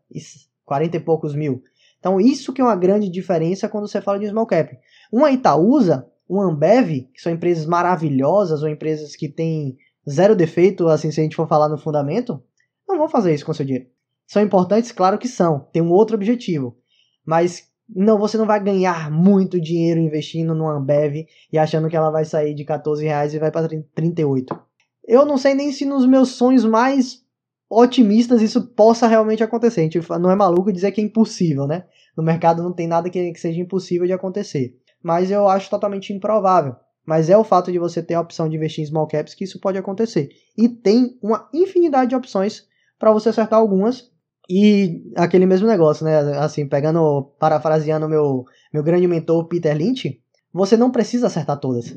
[0.64, 1.62] 40 e poucos mil.
[1.98, 4.76] Então, isso que é uma grande diferença quando você fala de small cap.
[5.10, 9.78] Uma Itaúsa, uma Ambev, que são empresas maravilhosas ou empresas que têm
[10.08, 12.42] zero defeito, assim, se a gente for falar no fundamento,
[12.88, 13.88] não vão fazer isso com seu dinheiro.
[14.26, 14.92] São importantes?
[14.92, 15.68] Claro que são.
[15.72, 16.76] Tem um outro objetivo.
[17.24, 22.10] Mas não, você não vai ganhar muito dinheiro investindo no Ambev e achando que ela
[22.10, 24.58] vai sair de 14 reais e vai para 38.
[25.06, 27.24] Eu não sei nem se nos meus sonhos mais
[27.70, 29.80] otimistas isso possa realmente acontecer.
[29.80, 31.84] A gente não é maluco dizer que é impossível, né?
[32.16, 34.76] No mercado não tem nada que, que seja impossível de acontecer.
[35.02, 36.74] Mas eu acho totalmente improvável.
[37.06, 39.44] Mas é o fato de você ter a opção de investir em small caps que
[39.44, 40.28] isso pode acontecer.
[40.58, 42.66] E tem uma infinidade de opções
[42.98, 44.10] para você acertar algumas
[44.48, 46.18] e aquele mesmo negócio, né?
[46.38, 50.20] Assim, pegando, parafraseando meu, meu grande mentor Peter Lynch,
[50.52, 51.96] você não precisa acertar todas.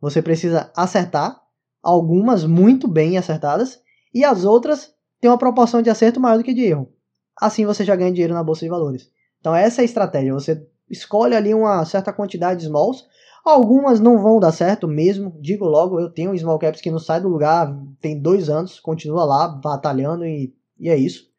[0.00, 1.40] Você precisa acertar
[1.82, 3.80] algumas muito bem acertadas
[4.14, 6.92] e as outras têm uma proporção de acerto maior do que de erro.
[7.40, 9.10] Assim você já ganha dinheiro na bolsa de valores.
[9.40, 10.32] Então essa é a estratégia.
[10.32, 13.04] Você escolhe ali uma certa quantidade de smalls.
[13.44, 15.34] Algumas não vão dar certo mesmo.
[15.40, 19.24] Digo logo, eu tenho small caps que não sai do lugar, tem dois anos, continua
[19.24, 21.30] lá batalhando e, e é isso.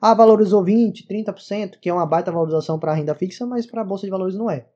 [0.00, 4.06] Ah, valorizou 20%, 30%, que é uma baita valorização para renda fixa, mas para bolsa
[4.06, 4.66] de valores não é.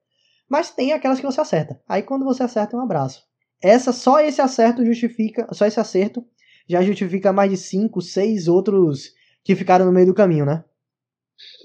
[0.49, 1.81] Mas tem aquelas que você acerta.
[1.89, 3.25] Aí quando você acerta, um abraço.
[3.63, 6.23] Essa só esse acerto justifica, só esse acerto
[6.69, 9.13] já justifica mais de 5, 6 outros
[9.43, 10.63] que ficaram no meio do caminho, né?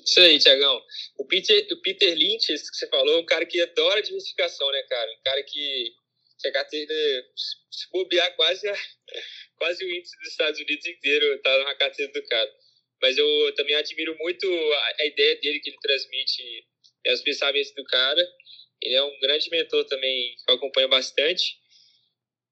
[0.10, 0.82] Isso aí, Tiagão.
[1.18, 4.82] O Peter, o Peter Lynch, que você falou, é um cara que adora diversificação, né,
[4.84, 5.12] cara?
[5.12, 5.94] Um cara que,
[6.40, 6.94] que a carteira,
[7.70, 8.68] se bobear quase,
[9.58, 12.52] quase o índice dos Estados Unidos inteiro tá na carteira do cara
[13.02, 16.68] mas eu também admiro muito a, a ideia dele que ele transmite
[17.06, 18.22] é, os pensamentos do cara.
[18.82, 21.58] Ele é um grande mentor também, que eu acompanho bastante.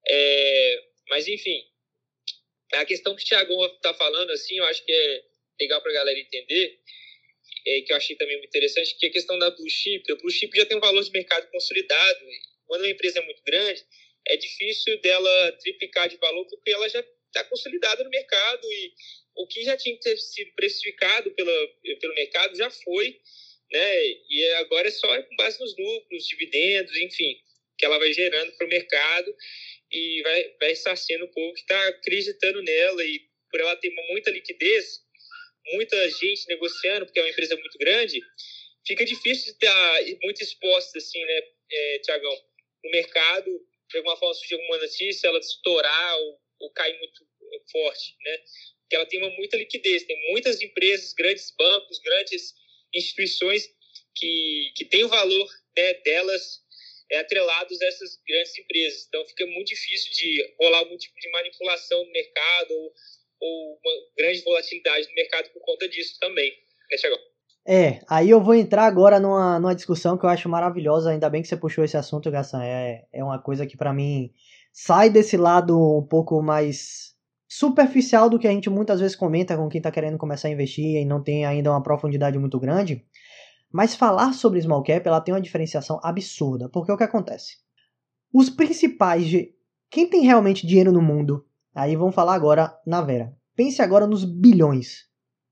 [0.06, 1.62] É, mas, enfim,
[2.74, 5.24] a questão que o Thiago está falando, assim, eu acho que é
[5.60, 6.80] legal para a galera entender,
[7.66, 10.10] é, que eu achei também muito interessante, que é a questão da Blue Chip.
[10.12, 12.20] A Blue Chip já tem um valor de mercado consolidado.
[12.66, 13.84] Quando uma empresa é muito grande,
[14.26, 18.92] é difícil dela triplicar de valor, porque ela já está consolidada no mercado e
[19.36, 21.68] o que já tinha que ter sido precificado pela,
[22.00, 23.20] pelo mercado já foi,
[23.70, 24.06] né?
[24.28, 27.38] E agora é só com base nos lucros, dividendos, enfim,
[27.78, 29.34] que ela vai gerando para o mercado
[29.90, 34.30] e vai, vai sendo o povo que está acreditando nela e por ela ter muita
[34.30, 35.00] liquidez,
[35.72, 38.20] muita gente negociando, porque é uma empresa muito grande,
[38.86, 42.34] fica difícil de estar muito exposta, assim, né, é, Tiagão?
[42.84, 43.50] O mercado,
[43.90, 47.26] de alguma forma, surgir alguma notícia, ela estourar ou, ou cair muito
[47.70, 48.38] forte, né?
[48.88, 52.54] que ela tem uma muita liquidez, tem muitas empresas, grandes bancos, grandes
[52.94, 53.68] instituições
[54.14, 56.62] que, que têm o valor né, delas
[57.10, 59.06] é, atrelados a essas grandes empresas.
[59.06, 62.94] Então fica muito difícil de rolar algum tipo de manipulação no mercado ou,
[63.40, 66.50] ou uma grande volatilidade no mercado por conta disso também.
[66.90, 67.16] Né, Thiago?
[67.66, 71.42] É, aí eu vou entrar agora numa, numa discussão que eu acho maravilhosa, ainda bem
[71.42, 72.62] que você puxou esse assunto, Gassan.
[72.64, 74.32] É, é uma coisa que para mim
[74.72, 77.14] sai desse lado um pouco mais
[77.48, 80.96] superficial do que a gente muitas vezes comenta com quem está querendo começar a investir
[80.96, 83.04] e não tem ainda uma profundidade muito grande.
[83.70, 87.56] Mas falar sobre small cap ela tem uma diferenciação absurda, porque o que acontece?
[88.32, 89.54] Os principais, de...
[89.90, 91.46] quem tem realmente dinheiro no mundo,
[91.78, 93.32] aí vamos falar agora na Vera.
[93.54, 95.06] Pense agora nos bilhões.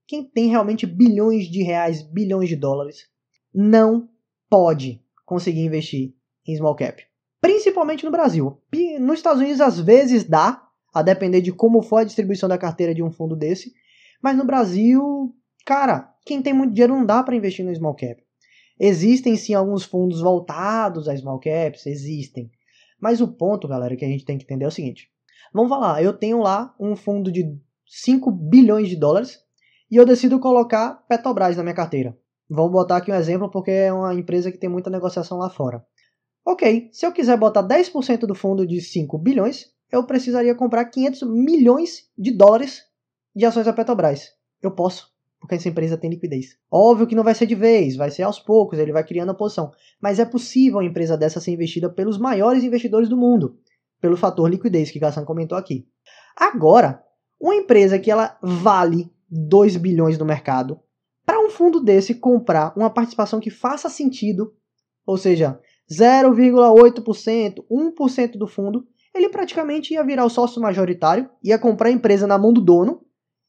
[0.05, 3.07] Quem tem realmente bilhões de reais, bilhões de dólares,
[3.53, 4.09] não
[4.49, 6.13] pode conseguir investir
[6.45, 7.01] em small cap.
[7.39, 8.61] Principalmente no Brasil.
[8.99, 10.63] Nos Estados Unidos às vezes dá,
[10.93, 13.73] a depender de como for a distribuição da carteira de um fundo desse.
[14.21, 15.33] Mas no Brasil,
[15.65, 18.21] cara, quem tem muito dinheiro não dá para investir no small cap.
[18.79, 22.51] Existem sim alguns fundos voltados a small caps, existem.
[22.99, 25.09] Mas o ponto, galera, que a gente tem que entender é o seguinte:
[25.53, 29.39] Vamos falar, eu tenho lá um fundo de 5 bilhões de dólares
[29.89, 32.17] e eu decido colocar Petrobras na minha carteira.
[32.49, 35.85] Vamos botar aqui um exemplo porque é uma empresa que tem muita negociação lá fora.
[36.45, 41.23] Ok, se eu quiser botar 10% do fundo de 5 bilhões, eu precisaria comprar 500
[41.23, 42.83] milhões de dólares
[43.35, 44.33] de ações da Petrobras.
[44.61, 46.57] Eu posso, porque essa empresa tem liquidez.
[46.71, 49.35] Óbvio que não vai ser de vez, vai ser aos poucos, ele vai criando a
[49.35, 49.71] posição.
[50.01, 53.59] Mas é possível uma empresa dessa ser investida pelos maiores investidores do mundo,
[53.99, 55.87] pelo fator liquidez que Gassan comentou aqui.
[56.35, 57.03] Agora,
[57.39, 60.79] uma empresa que ela vale 2 bilhões no mercado,
[61.25, 64.53] para um fundo desse comprar uma participação que faça sentido,
[65.05, 65.59] ou seja,
[65.91, 72.27] 0,8%, 1% do fundo, ele praticamente ia virar o sócio majoritário, ia comprar a empresa
[72.27, 73.05] na mão do dono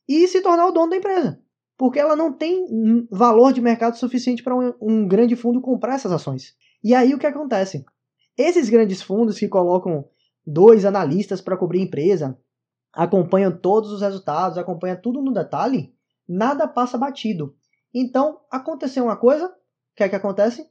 [0.08, 1.40] e se tornar o dono da empresa.
[1.76, 6.10] Porque ela não tem valor de mercado suficiente para um, um grande fundo comprar essas
[6.10, 6.56] ações.
[6.82, 7.84] E aí o que acontece?
[8.36, 10.08] Esses grandes fundos que colocam
[10.48, 12.38] dois analistas para cobrir a empresa,
[12.92, 15.94] acompanham todos os resultados, acompanham tudo no detalhe,
[16.26, 17.54] nada passa batido.
[17.92, 19.52] Então, aconteceu uma coisa, o
[19.94, 20.66] que é que acontece?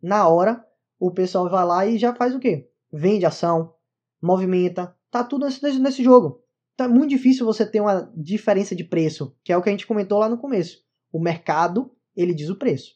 [0.00, 0.64] Na hora,
[0.98, 2.70] o pessoal vai lá e já faz o quê?
[2.92, 3.74] Vende ação,
[4.22, 6.42] movimenta, tá tudo nesse, nesse jogo.
[6.74, 9.72] Então é muito difícil você ter uma diferença de preço, que é o que a
[9.72, 10.84] gente comentou lá no começo.
[11.12, 12.92] O mercado, ele diz o preço.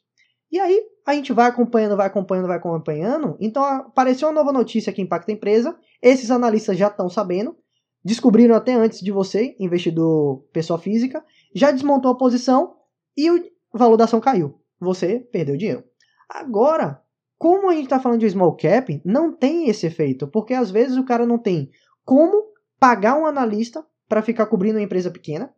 [0.52, 3.36] E aí, a gente vai acompanhando, vai acompanhando, vai acompanhando.
[3.40, 5.76] Então, apareceu uma nova notícia que impacta a empresa.
[6.02, 7.56] Esses analistas já estão sabendo
[8.04, 12.76] descobriram até antes de você, investidor pessoa física, já desmontou a posição
[13.16, 13.42] e o
[13.72, 14.58] valor da ação caiu.
[14.80, 15.84] Você perdeu dinheiro.
[16.28, 17.02] Agora,
[17.38, 20.96] como a gente está falando de small cap, não tem esse efeito, porque às vezes
[20.96, 21.70] o cara não tem
[22.04, 25.52] como pagar um analista para ficar cobrindo uma empresa pequena,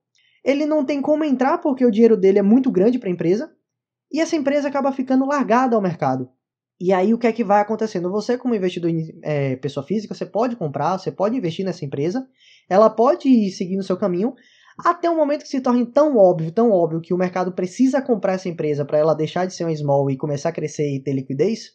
[0.44, 3.54] ele não tem como entrar porque o dinheiro dele é muito grande para a empresa,
[4.12, 6.28] e essa empresa acaba ficando largada ao mercado.
[6.80, 8.10] E aí o que é que vai acontecendo?
[8.10, 8.90] Você, como investidor
[9.22, 12.26] é, pessoa física, você pode comprar, você pode investir nessa empresa,
[12.68, 14.34] ela pode ir seguindo seu caminho
[14.78, 18.34] até o momento que se torne tão óbvio, tão óbvio que o mercado precisa comprar
[18.34, 21.12] essa empresa para ela deixar de ser uma small e começar a crescer e ter
[21.12, 21.70] liquidez.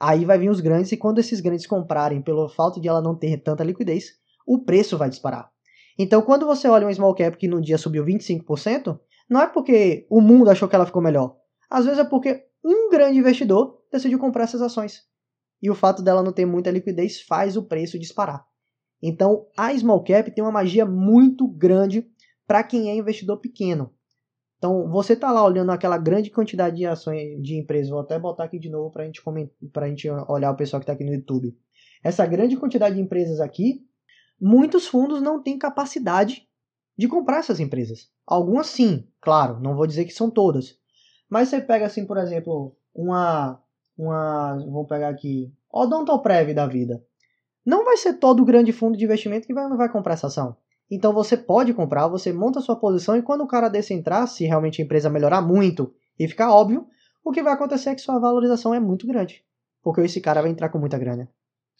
[0.00, 3.14] Aí vai vir os grandes e quando esses grandes comprarem pelo fato de ela não
[3.14, 4.12] ter tanta liquidez,
[4.46, 5.50] o preço vai disparar.
[5.98, 10.06] Então, quando você olha uma small cap que no dia subiu 25%, não é porque
[10.10, 11.36] o mundo achou que ela ficou melhor.
[11.70, 15.04] Às vezes é porque um grande investidor decidiu comprar essas ações.
[15.62, 18.46] E o fato dela não ter muita liquidez faz o preço disparar.
[19.02, 22.06] Então, a small cap tem uma magia muito grande
[22.46, 23.92] para quem é investidor pequeno.
[24.58, 28.44] Então, você está lá olhando aquela grande quantidade de ações de empresas, vou até botar
[28.44, 31.56] aqui de novo para gente a gente olhar o pessoal que está aqui no YouTube.
[32.02, 33.84] Essa grande quantidade de empresas aqui,
[34.40, 36.48] muitos fundos não têm capacidade
[36.96, 38.10] de comprar essas empresas.
[38.26, 40.78] Algumas sim, claro, não vou dizer que são todas.
[41.28, 43.60] Mas você pega assim, por exemplo, uma
[43.98, 47.02] uma, vamos pegar aqui, Odontoprev da vida.
[47.64, 50.26] Não vai ser todo o grande fundo de investimento que vai, não vai comprar essa
[50.26, 50.56] ação.
[50.90, 54.44] Então você pode comprar, você monta sua posição e quando o cara desse entrar, se
[54.44, 56.86] realmente a empresa melhorar muito e ficar óbvio,
[57.24, 59.44] o que vai acontecer é que sua valorização é muito grande.
[59.82, 61.28] Porque esse cara vai entrar com muita grana.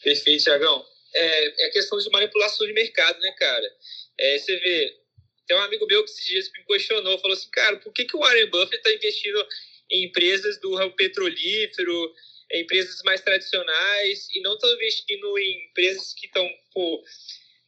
[0.03, 0.83] Perfeito, Tiagão.
[1.15, 3.65] É, é questão de manipulação de mercado, né, cara?
[4.19, 4.91] É, você vê,
[5.47, 8.15] tem um amigo meu que esses dias me questionou, falou assim, cara, por que, que
[8.15, 9.47] o Warren Buffett está investindo
[9.89, 12.13] em empresas do ramo petrolífero,
[12.51, 16.47] em empresas mais tradicionais, e não estão investindo em empresas que estão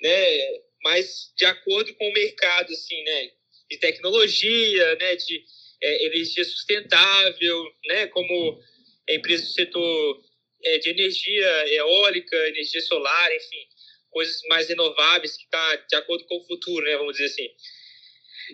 [0.01, 3.31] né, mais de acordo com o mercado, assim, né,
[3.69, 5.43] de tecnologia, né, de
[5.81, 8.61] é, energia sustentável, né, como
[9.07, 10.23] empresas do setor
[10.63, 13.67] é, de energia eólica, energia solar, enfim,
[14.11, 17.49] coisas mais renováveis que está de acordo com o futuro, né, vamos dizer assim.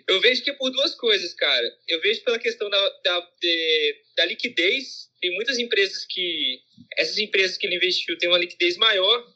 [0.06, 1.78] Eu vejo que é por duas coisas, cara.
[1.88, 5.10] Eu vejo pela questão da, da, de, da liquidez.
[5.20, 6.60] Tem muitas empresas que.
[6.98, 9.26] Essas empresas que ele investiu têm uma liquidez maior,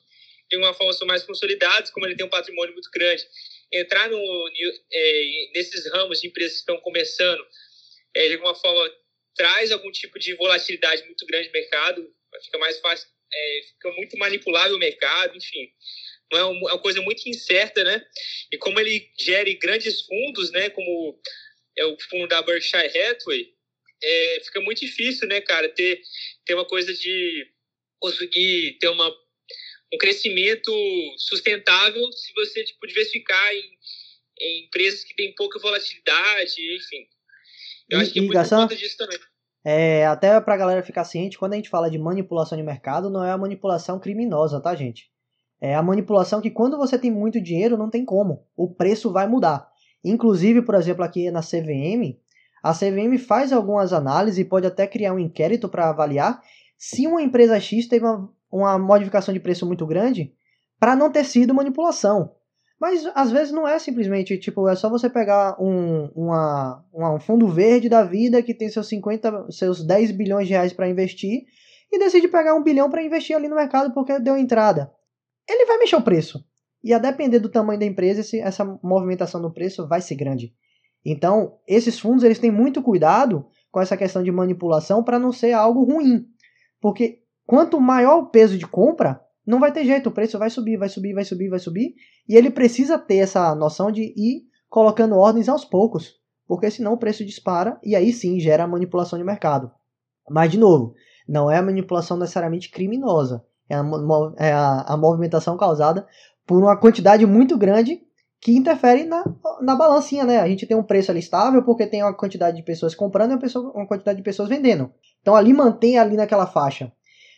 [0.50, 3.26] têm uma forma são mais consolidadas, como ele tem um patrimônio muito grande.
[3.72, 4.50] Entrar no,
[4.92, 7.42] é, nesses ramos de empresas que estão começando,
[8.14, 8.92] é, de alguma forma,
[9.36, 12.14] traz algum tipo de volatilidade muito grande no mercado,
[12.44, 15.72] fica mais fácil, é, fica muito manipulável o mercado, enfim
[16.32, 18.04] é uma coisa muito incerta, né?
[18.52, 20.70] E como ele gere grandes fundos, né?
[20.70, 21.20] Como
[21.76, 23.52] é o fundo da Berkshire Hathaway,
[24.02, 26.00] é, fica muito difícil, né, cara, ter,
[26.44, 27.46] ter uma coisa de
[27.98, 29.08] conseguir ter uma,
[29.92, 30.72] um crescimento
[31.18, 33.78] sustentável se você tipo, diversificar em,
[34.40, 37.06] em empresas que têm pouca volatilidade, enfim.
[37.90, 39.18] Eu e, acho que é muito Gassan, disso também.
[39.64, 43.24] É, até pra galera ficar ciente, quando a gente fala de manipulação de mercado, não
[43.24, 45.09] é a manipulação criminosa, tá, gente?
[45.60, 49.26] É a manipulação que quando você tem muito dinheiro não tem como, o preço vai
[49.26, 49.68] mudar.
[50.02, 52.16] Inclusive, por exemplo, aqui na CVM,
[52.62, 56.40] a CVM faz algumas análises e pode até criar um inquérito para avaliar
[56.78, 60.32] se uma empresa X teve uma, uma modificação de preço muito grande
[60.78, 62.32] para não ter sido manipulação.
[62.80, 67.20] Mas às vezes não é simplesmente, tipo, é só você pegar um, uma, uma, um
[67.20, 71.42] fundo verde da vida que tem seus 50, seus 10 bilhões de reais para investir
[71.92, 74.90] e decide pegar um bilhão para investir ali no mercado porque deu entrada.
[75.48, 76.44] Ele vai mexer o preço.
[76.82, 80.54] E a depender do tamanho da empresa, esse, essa movimentação do preço vai ser grande.
[81.04, 85.52] Então, esses fundos eles têm muito cuidado com essa questão de manipulação para não ser
[85.52, 86.26] algo ruim.
[86.80, 90.76] Porque quanto maior o peso de compra, não vai ter jeito, o preço vai subir,
[90.76, 91.94] vai subir, vai subir, vai subir,
[92.28, 96.98] e ele precisa ter essa noção de ir colocando ordens aos poucos, porque senão o
[96.98, 99.70] preço dispara e aí sim gera manipulação de mercado.
[100.28, 100.94] Mas de novo,
[101.28, 103.84] não é manipulação necessariamente criminosa, é a,
[104.36, 106.06] é a, a movimentação causada
[106.46, 108.02] por uma quantidade muito grande
[108.40, 109.24] que interfere na,
[109.60, 110.40] na balancinha, né?
[110.40, 113.34] A gente tem um preço ali estável porque tem uma quantidade de pessoas comprando e
[113.34, 114.90] uma, pessoa, uma quantidade de pessoas vendendo.
[115.20, 116.92] Então ali mantém ali naquela faixa.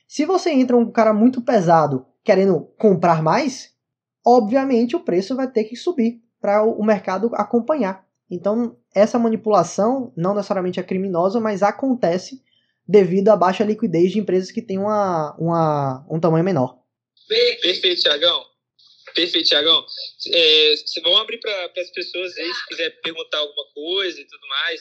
[0.08, 3.70] Se você entra um cara muito pesado querendo comprar mais,
[4.24, 8.04] obviamente o preço vai ter que subir para o mercado acompanhar.
[8.30, 12.42] Então, essa manipulação não necessariamente é criminosa, mas acontece
[12.86, 16.78] devido à baixa liquidez de empresas que têm uma, uma, um tamanho menor.
[17.28, 18.44] Perfeito, Tiagão.
[19.14, 19.84] Perfeito, Tiagão.
[20.32, 24.80] É, vamos abrir para as pessoas aí, se quiser perguntar alguma coisa e tudo mais.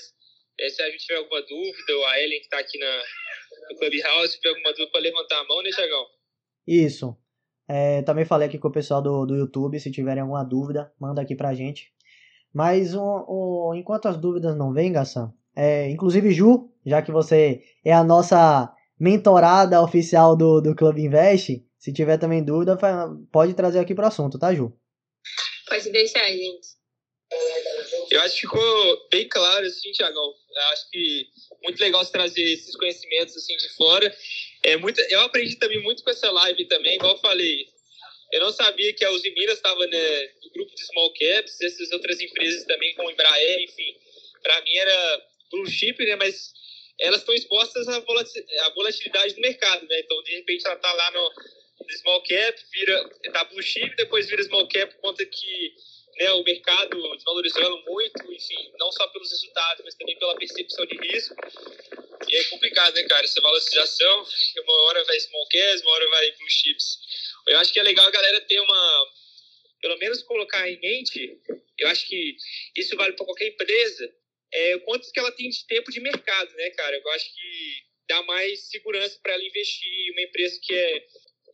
[0.59, 3.03] É, se a gente tiver alguma dúvida, ou a Ellen que está aqui na,
[3.69, 6.05] no Clubhouse, se tiver alguma dúvida, para levantar a mão, né, Tiagão?
[6.67, 7.17] Isso.
[7.67, 11.21] É, também falei aqui com o pessoal do, do YouTube, se tiverem alguma dúvida, manda
[11.21, 11.91] aqui pra gente.
[12.53, 17.93] Mas o, enquanto as dúvidas não vêm, Gassan, é, inclusive Ju, já que você é
[17.93, 22.77] a nossa mentorada oficial do, do Clube Invest, se tiver também dúvida,
[23.31, 24.71] pode trazer aqui pro assunto, tá, Ju?
[25.67, 26.81] Pode deixar, gente.
[28.11, 30.33] Eu acho que ficou bem claro, assim, Tiagão.
[30.71, 31.27] Acho que
[31.63, 34.15] muito legal você trazer esses conhecimentos assim de fora.
[34.63, 37.65] É muito, eu aprendi também muito com essa live também, igual eu falei.
[38.31, 41.91] Eu não sabia que a Uzi Minas estava né, no grupo de small caps, essas
[41.91, 43.95] outras empresas também, como Embraer, enfim.
[44.43, 45.21] Para mim era
[45.51, 46.15] blue chip, né?
[46.15, 46.53] Mas
[47.01, 47.99] elas estão expostas à
[48.69, 49.99] volatilidade do mercado, né?
[49.99, 51.31] Então, de repente, ela está lá no,
[51.97, 55.75] small cap, vira, tá blue chip, depois vira small cap por conta que
[56.19, 60.97] né, o mercado desvalorizando muito, enfim, não só pelos resultados, mas também pela percepção de
[60.97, 61.35] risco.
[62.29, 64.25] E é complicado, né, cara, essa valorização,
[64.59, 66.99] uma hora vai small caps, uma hora vai blue chips.
[67.47, 69.07] Eu acho que é legal a galera ter uma,
[69.81, 71.39] pelo menos colocar em mente,
[71.79, 72.37] eu acho que
[72.77, 74.13] isso vale para qualquer empresa,
[74.53, 76.95] é quanto que ela tem de tempo de mercado, né, cara?
[76.97, 81.05] Eu acho que dá mais segurança para ela investir, uma empresa que é,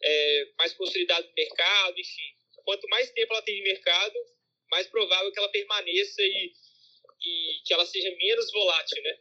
[0.03, 2.33] é mais consolidada no mercado, enfim.
[2.65, 4.15] Quanto mais tempo ela tem de mercado,
[4.71, 6.51] mais provável que ela permaneça e,
[7.23, 9.17] e que ela seja menos volátil, né?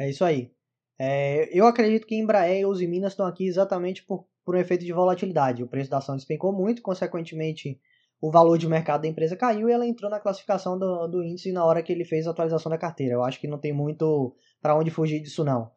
[0.00, 0.50] É isso aí.
[0.98, 4.84] É, eu acredito que Embraer e Uzi Minas estão aqui exatamente por, por um efeito
[4.84, 5.62] de volatilidade.
[5.62, 7.78] O preço da ação despencou muito, consequentemente
[8.20, 11.52] o valor de mercado da empresa caiu e ela entrou na classificação do, do índice
[11.52, 13.14] na hora que ele fez a atualização da carteira.
[13.14, 15.70] Eu acho que não tem muito para onde fugir disso não.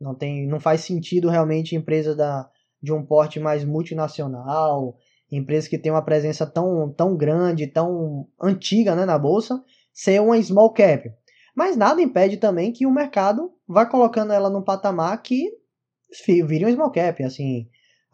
[0.00, 2.48] Não tem, não faz sentido realmente empresa da,
[2.82, 4.96] de um porte mais multinacional,
[5.30, 10.40] empresa que tem uma presença tão, tão grande, tão antiga né, na bolsa, ser uma
[10.42, 11.10] small cap.
[11.54, 15.50] Mas nada impede também que o mercado vá colocando ela num patamar que
[16.44, 17.22] vire um small cap.
[17.24, 17.68] Assim,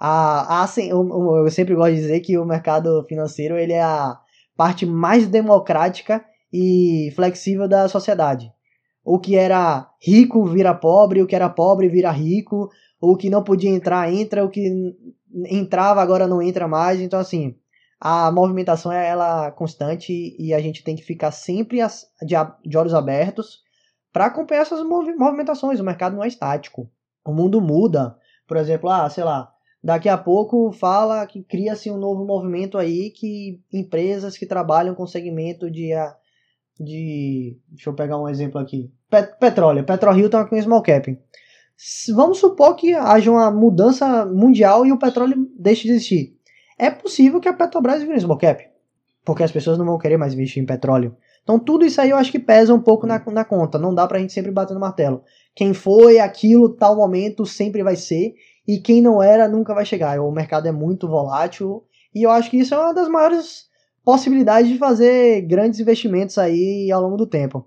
[0.05, 4.19] a, a, assim, eu, sempre gosto de dizer que o mercado financeiro ele é a
[4.57, 8.53] parte mais democrática e flexível da sociedade.
[9.05, 12.69] O que era rico vira pobre, o que era pobre vira rico,
[13.01, 14.93] o que não podia entrar entra, o que
[15.49, 17.01] entrava agora não entra mais.
[17.01, 17.55] Então assim,
[18.01, 21.79] a movimentação é ela constante e a gente tem que ficar sempre
[22.21, 22.35] de,
[22.69, 23.61] de olhos abertos
[24.13, 25.79] para acompanhar essas movimentações.
[25.79, 26.91] O mercado não é estático.
[27.25, 28.17] O mundo muda.
[28.49, 29.52] Por exemplo, ah, sei lá,
[29.83, 35.07] daqui a pouco fala que cria-se um novo movimento aí que empresas que trabalham com
[35.07, 35.93] segmento de
[36.79, 38.91] de deixa eu pegar um exemplo aqui.
[39.11, 41.19] Pet, petróleo, PetroRio está com small cap.
[42.15, 46.37] Vamos supor que haja uma mudança mundial e o petróleo deixe de existir.
[46.79, 48.65] É possível que a Petrobras vire small cap,
[49.25, 51.17] porque as pessoas não vão querer mais investir em petróleo.
[51.43, 53.79] Então tudo isso aí eu acho que pesa um pouco na, na conta.
[53.79, 55.23] Não dá pra gente sempre bater no martelo.
[55.55, 58.35] Quem foi aquilo, tal momento, sempre vai ser.
[58.67, 60.21] E quem não era, nunca vai chegar.
[60.21, 61.85] O mercado é muito volátil.
[62.15, 63.67] E eu acho que isso é uma das maiores
[64.05, 67.67] possibilidades de fazer grandes investimentos aí ao longo do tempo.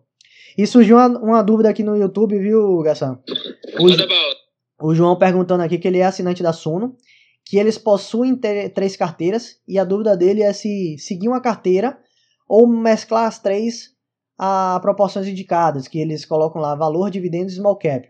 [0.58, 3.20] E surgiu uma, uma dúvida aqui no YouTube, viu, Gassan?
[4.80, 6.96] O, o João perguntando aqui que ele é assinante da Suno,
[7.44, 8.36] que eles possuem
[8.74, 11.98] três carteiras, e a dúvida dele é se seguir uma carteira
[12.48, 13.94] ou mesclar as três
[14.38, 18.10] a proporções indicadas, que eles colocam lá valor, dividendos e small cap.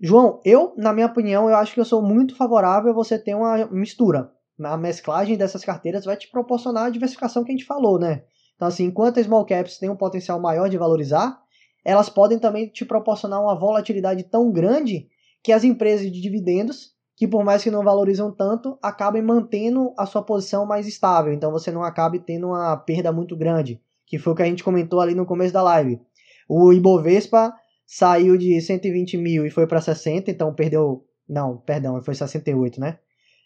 [0.00, 3.34] João, eu, na minha opinião, eu acho que eu sou muito favorável a você ter
[3.34, 4.30] uma mistura.
[4.62, 8.22] A mesclagem dessas carteiras vai te proporcionar a diversificação que a gente falou, né?
[8.54, 11.38] Então, assim, enquanto as small caps têm um potencial maior de valorizar,
[11.84, 15.08] elas podem também te proporcionar uma volatilidade tão grande
[15.42, 20.06] que as empresas de dividendos, que por mais que não valorizam tanto, acabem mantendo a
[20.06, 21.32] sua posição mais estável.
[21.32, 24.64] Então você não acabe tendo uma perda muito grande, que foi o que a gente
[24.64, 26.00] comentou ali no começo da live.
[26.48, 27.54] O Ibovespa
[27.86, 31.06] saiu de 120 mil e foi para 60, então perdeu.
[31.28, 32.98] Não, perdão, foi 68, né?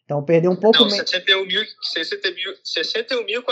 [0.04, 0.98] Então perdeu um pouco menos.
[0.98, 3.42] 61.400 61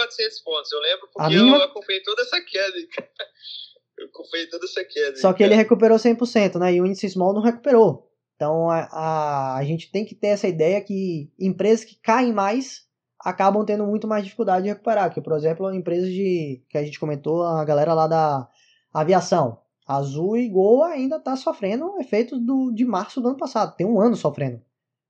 [0.42, 0.72] pontos.
[0.72, 1.58] Eu lembro porque mínima...
[1.58, 2.76] eu acompanhei toda essa queda.
[3.98, 5.16] eu acompanhei toda essa queda.
[5.16, 5.52] Só que cara.
[5.52, 6.72] ele recuperou 100%, né?
[6.72, 8.10] E o índice small não recuperou.
[8.34, 12.86] Então a, a, a gente tem que ter essa ideia que empresas que caem mais
[13.20, 15.12] acabam tendo muito mais dificuldade de recuperar.
[15.12, 18.48] Que, por exemplo, empresas de que a gente comentou, a galera lá da
[18.94, 19.58] aviação.
[19.86, 23.76] Azul e Gol ainda está sofrendo efeitos do, de março do ano passado.
[23.76, 24.60] Tem um ano sofrendo.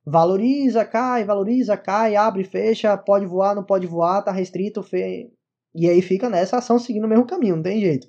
[0.05, 5.33] Valoriza, cai, valoriza, cai, abre, fecha, pode voar, não pode voar, tá restrito, fe...
[5.75, 8.07] e aí fica nessa ação seguindo o mesmo caminho, não tem jeito.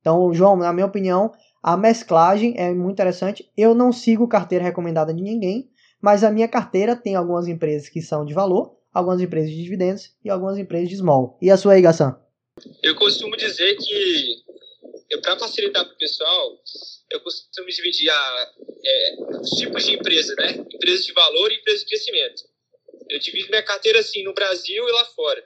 [0.00, 3.50] Então, João, na minha opinião, a mesclagem é muito interessante.
[3.56, 5.68] Eu não sigo carteira recomendada de ninguém,
[6.00, 10.14] mas a minha carteira tem algumas empresas que são de valor, algumas empresas de dividendos
[10.22, 11.38] e algumas empresas de small.
[11.40, 12.16] E a sua aí, Gassan?
[12.82, 14.43] Eu costumo dizer que,
[15.20, 16.62] para facilitar para o pessoal,
[17.10, 18.52] eu costumo dividir a,
[18.84, 20.64] é, os tipos de empresa, né?
[20.72, 22.42] Empresas de valor e empresas de crescimento.
[23.10, 25.44] Eu divido minha carteira assim no Brasil e lá fora.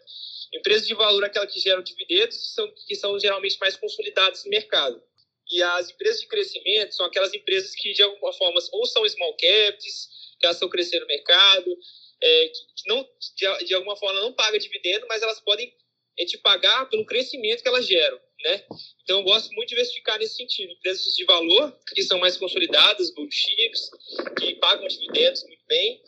[0.55, 5.03] Empresas de valor, aquelas que geram dividendos, são, que são geralmente mais consolidadas no mercado.
[5.51, 9.37] E as empresas de crescimento são aquelas empresas que, de alguma forma, ou são small
[9.37, 10.09] caps,
[10.39, 11.77] que elas estão crescendo no mercado,
[12.23, 13.03] é, que não,
[13.37, 15.75] de, de, alguma forma não pagam dividendo, mas elas podem
[16.19, 18.63] é, te pagar pelo crescimento que elas geram né?
[19.03, 20.73] Então eu gosto muito de diversificar nesse sentido.
[20.73, 23.91] Empresas de valor, que são mais consolidadas, blue chips,
[24.39, 26.03] que pagam dividendos muito bem,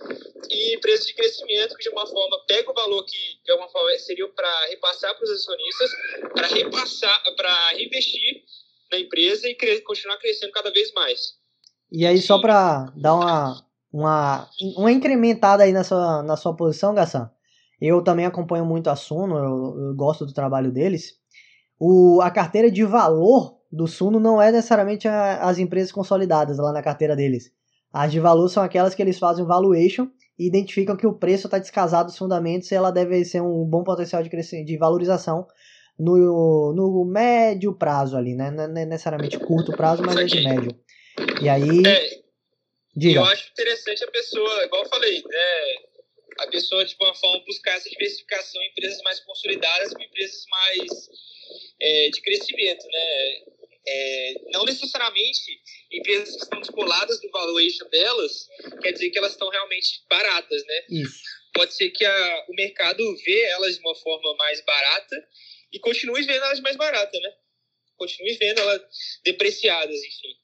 [0.50, 3.90] e empresas de crescimento, que de uma forma pegam o valor que de alguma forma
[3.98, 5.90] seria para repassar para os acionistas,
[6.32, 8.42] para repassar, para reinvestir
[8.90, 11.38] na empresa e cre continuar crescendo cada vez mais.
[11.92, 16.94] E aí, só para dar uma, uma, uma incrementada aí na sua, na sua posição,
[16.94, 17.30] Gassan,
[17.80, 21.19] eu também acompanho muito a Suno, eu, eu gosto do trabalho deles,
[21.80, 26.72] o, a carteira de valor do Suno não é necessariamente a, as empresas consolidadas lá
[26.72, 27.50] na carteira deles.
[27.90, 30.08] As de valor são aquelas que eles fazem valuation
[30.38, 33.82] e identificam que o preço está descasado dos fundamentos e ela deve ser um bom
[33.82, 35.46] potencial de, crescimento, de valorização
[35.98, 38.50] no, no médio prazo ali, né?
[38.50, 40.78] Não é necessariamente curto prazo, mas é de médio.
[41.42, 41.82] E aí.
[41.86, 42.20] É,
[42.94, 43.20] diga.
[43.20, 46.40] Eu acho interessante a pessoa, igual eu falei, né?
[46.40, 50.88] A pessoa, de uma forma, buscar essa diversificação em empresas mais consolidadas com empresas mais
[51.80, 53.60] é, de crescimento, né?
[53.86, 58.46] É, não necessariamente empresas que estão descoladas do valuation delas
[58.82, 60.84] quer dizer que elas estão realmente baratas, né?
[60.90, 61.22] Isso.
[61.54, 65.16] Pode ser que a, o mercado vê elas de uma forma mais barata
[65.72, 67.32] e continue vendo elas mais baratas, né?
[67.96, 68.82] Continue vendo elas
[69.24, 70.40] depreciadas, enfim.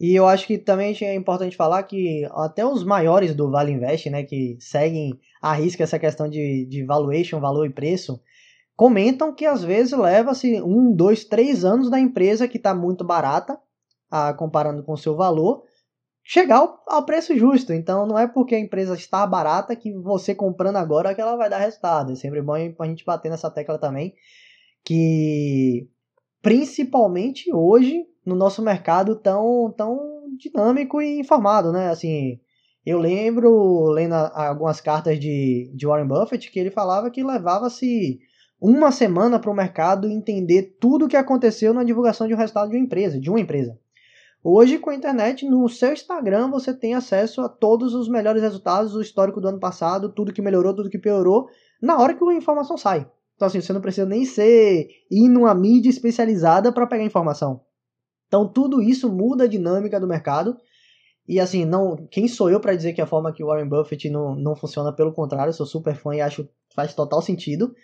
[0.00, 4.10] E eu acho que também é importante falar que até os maiores do Vale Invest,
[4.10, 8.20] né, que seguem a risca essa questão de, de valuation, valor e preço,
[8.76, 13.58] comentam que às vezes leva-se um, dois, três anos da empresa que está muito barata,
[14.10, 15.62] a, comparando com o seu valor,
[16.22, 17.72] chegar ao, ao, preço justo.
[17.72, 21.48] Então não é porque a empresa está barata que você comprando agora que ela vai
[21.48, 22.12] dar resultado.
[22.12, 24.14] É sempre bom a gente bater nessa tecla também,
[24.84, 25.88] que
[26.42, 29.98] principalmente hoje no nosso mercado tão, tão
[30.36, 31.90] dinâmico e informado, né?
[31.90, 32.40] Assim,
[32.84, 38.18] eu lembro, lendo algumas cartas de, de Warren Buffett, que ele falava que levava-se
[38.66, 42.70] uma semana para o mercado entender tudo o que aconteceu na divulgação de um resultado
[42.70, 43.78] de uma empresa, de uma empresa.
[44.42, 48.94] Hoje, com a internet, no seu Instagram você tem acesso a todos os melhores resultados,
[48.94, 51.46] o histórico do ano passado, tudo que melhorou, tudo que piorou,
[51.80, 53.06] na hora que a informação sai.
[53.36, 57.60] Então, assim, você não precisa nem ser ir numa mídia especializada para pegar informação.
[58.28, 60.56] Então, tudo isso muda a dinâmica do mercado.
[61.28, 64.08] E assim, não, quem sou eu para dizer que a forma que o Warren Buffett
[64.08, 64.90] não, não funciona?
[64.90, 67.74] Pelo contrário, sou super fã e acho faz total sentido.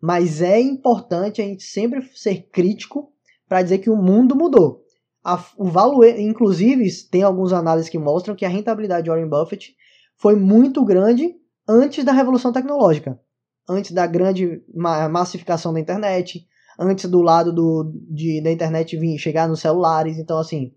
[0.00, 3.12] Mas é importante a gente sempre ser crítico
[3.48, 4.84] para dizer que o mundo mudou.
[5.24, 9.74] A, o valor, inclusive, tem algumas análises que mostram que a rentabilidade de Warren Buffett
[10.16, 11.34] foi muito grande
[11.68, 13.20] antes da revolução tecnológica,
[13.68, 14.62] antes da grande
[15.10, 16.46] massificação da internet,
[16.78, 20.16] antes do lado do, de, da internet vir chegar nos celulares.
[20.16, 20.72] Então, assim,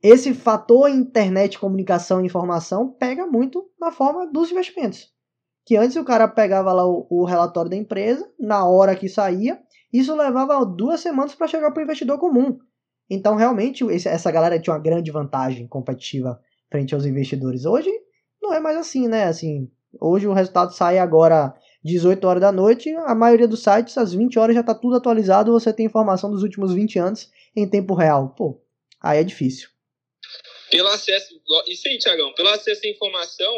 [0.00, 5.12] esse fator internet, comunicação e informação pega muito na forma dos investimentos
[5.64, 9.60] que antes o cara pegava lá o, o relatório da empresa, na hora que saía,
[9.92, 12.58] isso levava duas semanas para chegar para o investidor comum.
[13.08, 16.40] Então, realmente, esse, essa galera tinha uma grande vantagem competitiva
[16.70, 17.64] frente aos investidores.
[17.66, 17.90] Hoje,
[18.40, 19.24] não é mais assim, né?
[19.24, 21.54] Assim, hoje o resultado sai agora
[21.84, 25.52] 18 horas da noite, a maioria dos sites, às 20 horas já está tudo atualizado,
[25.52, 28.30] você tem informação dos últimos 20 anos em tempo real.
[28.30, 28.62] Pô,
[29.00, 29.68] aí é difícil.
[30.70, 31.34] Pelo acesso,
[31.66, 33.52] isso aí, Tiagão, pelo acesso à informação,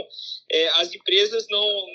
[0.54, 1.86] é, as empresas não,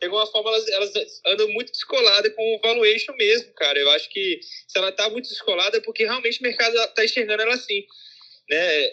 [0.00, 3.76] de alguma forma, elas, elas andam muito descoladas com o valuation mesmo, cara.
[3.76, 4.38] Eu acho que
[4.68, 7.84] se ela está muito descolada é porque realmente o mercado está enxergando ela assim,
[8.48, 8.84] né?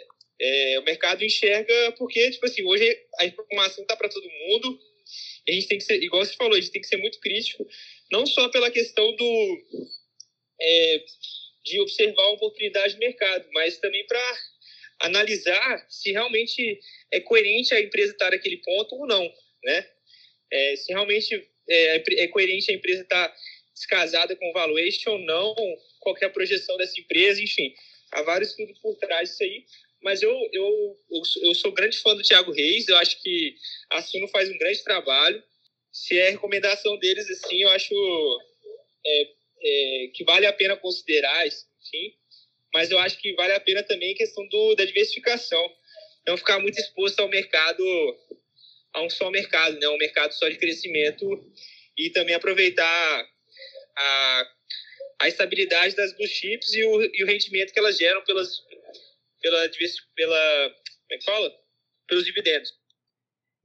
[0.44, 4.80] É, o mercado enxerga porque, tipo assim, hoje a informação está para todo mundo,
[5.48, 7.68] a gente tem que ser, igual você falou, a gente tem que ser muito crítico,
[8.12, 9.58] não só pela questão do
[10.60, 11.04] é,
[11.64, 14.38] de observar a oportunidade de mercado, mas também para
[15.02, 16.80] analisar se realmente
[17.12, 19.24] é coerente a empresa estar naquele ponto ou não,
[19.64, 19.88] né?
[20.52, 23.34] É, se realmente é, é coerente a empresa estar
[23.74, 25.56] descasada com o valuation ou não,
[26.00, 27.74] qual é projeção dessa empresa, enfim.
[28.12, 29.66] Há vários estudos por trás disso aí,
[30.02, 30.98] mas eu, eu,
[31.44, 33.56] eu, sou grande fã do Thiago Reis, eu acho que
[33.92, 35.42] a Suno faz um grande trabalho.
[35.92, 37.94] Se é recomendação deles, assim, eu acho
[39.06, 39.28] é,
[39.64, 42.14] é, que vale a pena considerar, sim,
[42.74, 45.62] mas eu acho que vale a pena também a questão do, da diversificação.
[46.28, 47.84] Não ficar muito exposto ao mercado,
[48.94, 49.88] a um só mercado, né?
[49.88, 51.26] um mercado só de crescimento
[51.98, 53.30] e também aproveitar
[53.98, 54.48] a,
[55.22, 58.62] a estabilidade das blue chips e o, e o rendimento que elas geram pelas,
[59.42, 59.70] pela,
[60.16, 61.62] pela como é que fala?
[62.12, 62.74] pelos dividendos.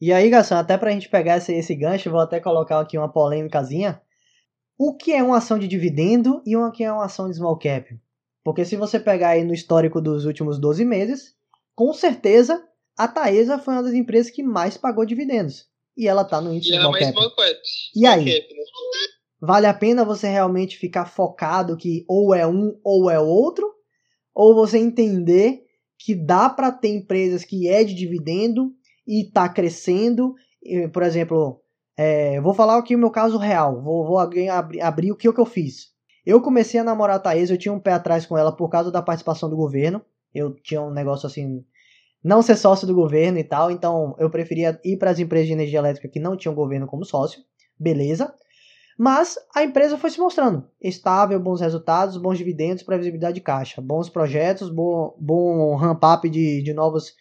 [0.00, 2.96] E aí, Garçom, até para a gente pegar esse, esse gancho, vou até colocar aqui
[2.96, 4.00] uma polêmicazinha.
[4.78, 7.58] O que é uma ação de dividendo e o que é uma ação de small
[7.58, 7.98] cap?
[8.46, 11.34] Porque se você pegar aí no histórico dos últimos 12 meses,
[11.74, 12.62] com certeza
[12.96, 15.66] a Taesa foi uma das empresas que mais pagou dividendos.
[15.96, 17.10] E ela está no índice e small cap.
[17.10, 17.60] Small cap.
[17.96, 18.24] E aí?
[18.24, 18.62] Cap, né?
[19.40, 23.68] Vale a pena você realmente ficar focado que ou é um ou é outro?
[24.32, 25.64] Ou você entender
[25.98, 28.70] que dá para ter empresas que é de dividendo
[29.04, 30.36] e está crescendo.
[30.92, 31.60] Por exemplo,
[31.98, 33.82] é, vou falar aqui o meu caso real.
[33.82, 35.95] Vou, vou abrir, abrir o que, o que eu fiz.
[36.26, 38.90] Eu comecei a namorar a Thaís, eu tinha um pé atrás com ela por causa
[38.90, 40.02] da participação do governo.
[40.34, 41.64] Eu tinha um negócio assim,
[42.22, 45.52] não ser sócio do governo e tal, então eu preferia ir para as empresas de
[45.52, 47.40] energia elétrica que não tinham governo como sócio.
[47.78, 48.34] Beleza.
[48.98, 54.08] Mas a empresa foi se mostrando estável, bons resultados, bons dividendos, previsibilidade de caixa, bons
[54.08, 57.14] projetos, bom, bom ramp-up de, de novas,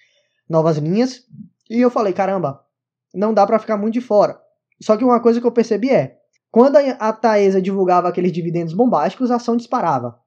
[0.50, 1.26] novas linhas.
[1.70, 2.66] E eu falei, caramba,
[3.14, 4.42] não dá para ficar muito de fora.
[4.82, 6.18] Só que uma coisa que eu percebi é,
[6.56, 10.18] quando a Taesa divulgava aqueles dividendos bombásticos, a ação disparava.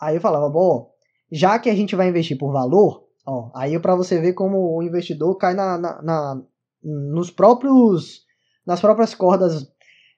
[0.00, 0.90] Aí eu falava, bom,
[1.30, 4.78] já que a gente vai investir por valor, ó, aí é para você ver como
[4.78, 6.42] o investidor cai na, na, na,
[6.82, 8.22] nos próprios,
[8.66, 9.70] nas próprias cordas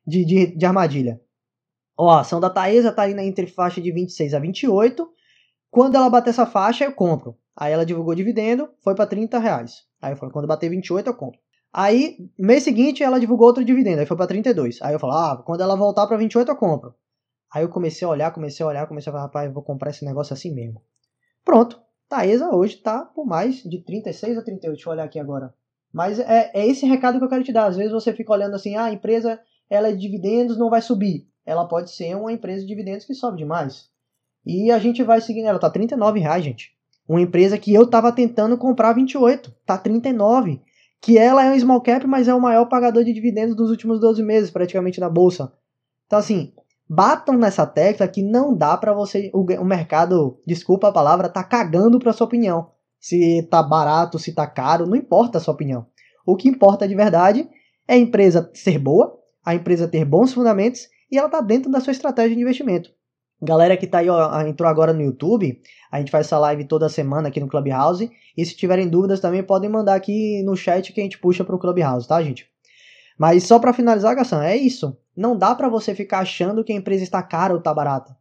[0.06, 1.20] de, de, de armadilha.
[1.98, 5.04] Ó, a ação da Taesa tá aí entre faixa de 26 a 28.
[5.68, 7.36] Quando ela bater essa faixa, eu compro.
[7.56, 9.78] Aí ela divulgou dividendo, foi para 30 reais.
[10.00, 11.40] Aí eu falei, quando bater 28, eu compro.
[11.78, 14.80] Aí, mês seguinte, ela divulgou outro dividendo, aí foi para 32.
[14.80, 16.94] Aí eu falei, ah, quando ela voltar para 28 eu compro.
[17.52, 20.02] Aí eu comecei a olhar, comecei a olhar, comecei a falar, rapaz, vou comprar esse
[20.02, 20.80] negócio assim mesmo.
[21.44, 21.78] Pronto.
[22.08, 24.72] Taesa hoje tá por mais de 36 a 38.
[24.72, 25.52] Deixa eu olhar aqui agora.
[25.92, 27.66] Mas é, é esse recado que eu quero te dar.
[27.66, 30.80] Às vezes você fica olhando assim, ah, a empresa ela é de dividendos, não vai
[30.80, 31.28] subir.
[31.44, 33.90] Ela pode ser uma empresa de dividendos que sobe demais.
[34.46, 36.74] E a gente vai seguindo, ela tá 39 reais, gente.
[37.06, 40.62] Uma empresa que eu tava tentando comprar 28, tá 39
[41.06, 44.00] que ela é um small cap, mas é o maior pagador de dividendos dos últimos
[44.00, 45.52] 12 meses, praticamente na bolsa.
[46.04, 46.52] Então, assim,
[46.90, 49.30] batam nessa tecla que não dá para você.
[49.32, 52.72] O, o, mercado, desculpa a palavra, tá cagando pra sua opinião.
[52.98, 55.86] Se tá barato, se tá caro, não importa a sua opinião.
[56.26, 57.48] O que importa de verdade
[57.86, 61.78] é a empresa ser boa, a empresa ter bons fundamentos e ela tá dentro da
[61.78, 62.90] sua estratégia de investimento.
[63.40, 65.60] Galera que tá aí, ó, entrou agora no YouTube,
[65.92, 68.10] a gente faz essa live toda semana aqui no Clubhouse.
[68.36, 71.58] E se tiverem dúvidas também podem mandar aqui no chat que a gente puxa pro
[71.58, 72.48] Clubhouse, tá, gente?
[73.18, 74.96] Mas só para finalizar, Gação, é isso.
[75.16, 78.16] Não dá para você ficar achando que a empresa está cara ou tá barata.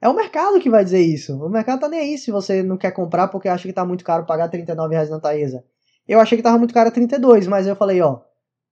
[0.00, 1.36] É o mercado que vai dizer isso.
[1.36, 4.02] O mercado tá nem aí se você não quer comprar porque acha que tá muito
[4.02, 5.62] caro pagar 39 reais na Taesa.
[6.08, 8.20] Eu achei que tava muito caro 32, mas eu falei, ó,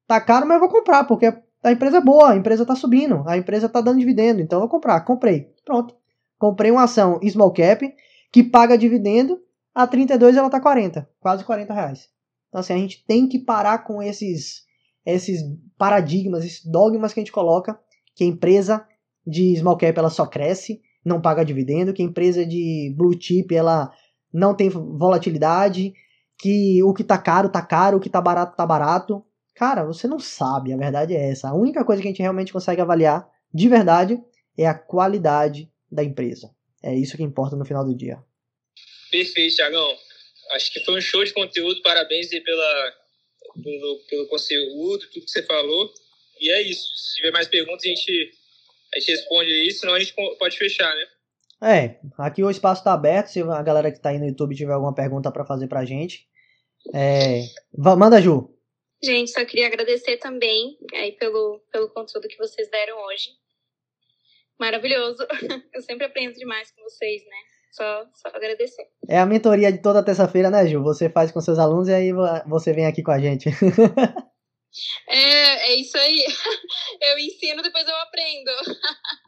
[0.06, 1.32] tá caro, mas eu vou comprar, porque
[1.62, 4.60] a empresa é boa, a empresa tá subindo, a empresa tá dando dividendo, então eu
[4.62, 5.00] vou comprar.
[5.02, 5.52] Comprei.
[5.68, 5.94] Pronto.
[6.38, 7.94] Comprei uma ação small cap
[8.32, 9.38] que paga dividendo,
[9.74, 12.08] a 32 ela tá 40, quase 40 reais.
[12.48, 14.66] Então assim, a gente tem que parar com esses
[15.04, 15.42] esses
[15.76, 17.78] paradigmas, esses dogmas que a gente coloca,
[18.14, 18.86] que a empresa
[19.26, 23.54] de small cap ela só cresce, não paga dividendo, que a empresa de blue chip
[23.54, 23.92] ela
[24.32, 25.92] não tem volatilidade,
[26.38, 29.22] que o que tá caro tá caro, o que tá barato tá barato.
[29.54, 31.50] Cara, você não sabe, a verdade é essa.
[31.50, 34.18] A única coisa que a gente realmente consegue avaliar de verdade
[34.58, 36.54] é a qualidade da empresa.
[36.82, 38.18] É isso que importa no final do dia.
[39.10, 39.96] Perfeito, Thiagão.
[40.52, 41.82] Acho que foi um show de conteúdo.
[41.82, 42.94] Parabéns aí pela,
[43.62, 45.92] pelo, pelo conteúdo, tudo que você falou.
[46.40, 46.86] E é isso.
[46.96, 48.32] Se tiver mais perguntas, a gente,
[48.94, 51.06] a gente responde isso, senão a gente pode fechar, né?
[51.60, 53.28] É, aqui o espaço está aberto.
[53.28, 55.84] Se a galera que está aí no YouTube tiver alguma pergunta para fazer para a
[55.84, 56.26] gente,
[56.94, 57.42] é...
[57.76, 58.54] manda, Ju.
[59.02, 63.30] Gente, só queria agradecer também aí pelo, pelo conteúdo que vocês deram hoje.
[64.58, 65.26] Maravilhoso.
[65.74, 67.36] Eu sempre aprendo demais com vocês, né?
[67.72, 68.86] Só, só agradecer.
[69.08, 70.82] É a mentoria de toda terça-feira, né, Ju?
[70.82, 72.12] Você faz com seus alunos e aí
[72.46, 73.50] você vem aqui com a gente.
[75.08, 76.24] É, é isso aí.
[77.00, 78.50] Eu ensino, depois eu aprendo.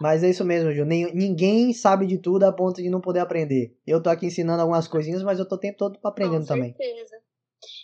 [0.00, 0.84] Mas é isso mesmo, Ju.
[0.84, 3.74] ninguém sabe de tudo a ponto de não poder aprender.
[3.86, 6.72] Eu tô aqui ensinando algumas coisinhas, mas eu tô o tempo todo aprendendo também.
[6.72, 7.16] Com certeza.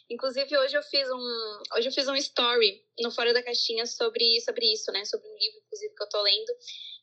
[0.08, 4.40] Inclusive, hoje eu fiz um, hoje eu fiz um story no Fora da Caixinha sobre,
[4.40, 5.04] sobre isso, né?
[5.04, 6.52] Sobre um livro, inclusive, que eu tô lendo,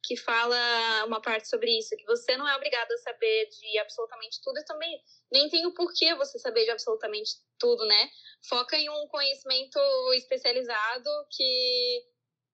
[0.03, 4.39] que fala uma parte sobre isso, que você não é obrigado a saber de absolutamente
[4.41, 8.09] tudo e também nem tem o porquê você saber de absolutamente tudo, né?
[8.47, 9.79] Foca em um conhecimento
[10.13, 12.05] especializado que,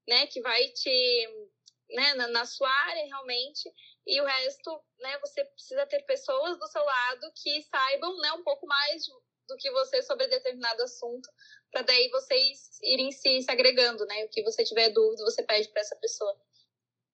[0.07, 1.47] né, que vai te,
[1.91, 3.71] né, na, na sua área realmente,
[4.05, 8.43] e o resto, né, você precisa ter pessoas do seu lado que saibam, né, um
[8.43, 9.03] pouco mais
[9.49, 11.27] do que você sobre determinado assunto,
[11.71, 14.23] para daí vocês irem se, se agregando, né?
[14.23, 16.33] O que você tiver dúvida, você pede para essa pessoa.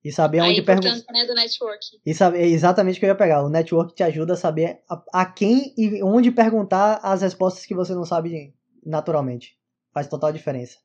[0.04, 1.12] E saber onde perguntar.
[1.12, 2.00] Né, do network.
[2.06, 3.44] E saber é exatamente o que eu ia pegar.
[3.44, 7.74] O network te ajuda a saber a, a, quem e onde perguntar as respostas que
[7.74, 8.54] você não sabe
[8.86, 9.58] naturalmente.
[9.92, 10.78] Faz total diferença.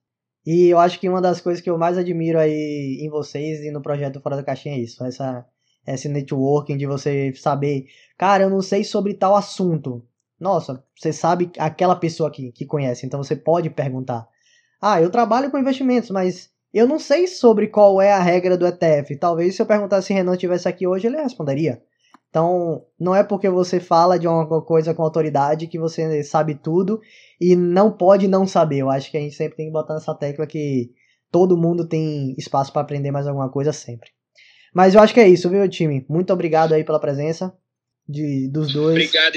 [0.46, 3.70] E eu acho que uma das coisas que eu mais admiro aí em vocês e
[3.70, 5.04] no projeto Fora da Caixinha é isso.
[5.04, 5.46] Essa,
[5.86, 10.02] esse networking de você saber, cara, eu não sei sobre tal assunto.
[10.40, 14.26] Nossa, você sabe aquela pessoa que, que conhece, então você pode perguntar.
[14.80, 18.66] Ah, eu trabalho com investimentos, mas eu não sei sobre qual é a regra do
[18.66, 19.16] ETF.
[19.16, 21.82] Talvez se eu perguntasse se Renan estivesse aqui hoje, ele responderia.
[22.30, 27.00] Então, não é porque você fala de uma coisa com autoridade que você sabe tudo
[27.40, 28.78] e não pode não saber.
[28.78, 30.92] Eu acho que a gente sempre tem que botar nessa tecla que
[31.30, 34.10] todo mundo tem espaço para aprender mais alguma coisa sempre.
[34.72, 36.06] Mas eu acho que é isso, viu, time?
[36.08, 37.52] Muito obrigado aí pela presença
[38.08, 38.94] de, dos dois.
[38.94, 39.36] Obrigado,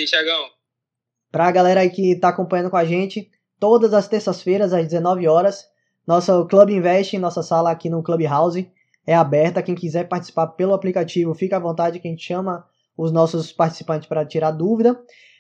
[1.34, 1.43] Thiagão.
[1.43, 3.29] Pra galera aí que tá acompanhando com a gente,
[3.59, 5.65] todas as terças-feiras, às 19 horas,
[6.05, 8.69] nosso Club Invest, nossa sala aqui no Clubhouse,
[9.05, 9.63] é aberta.
[9.63, 12.65] Quem quiser participar pelo aplicativo, fica à vontade que a gente chama
[12.95, 14.99] os nossos participantes para tirar dúvida.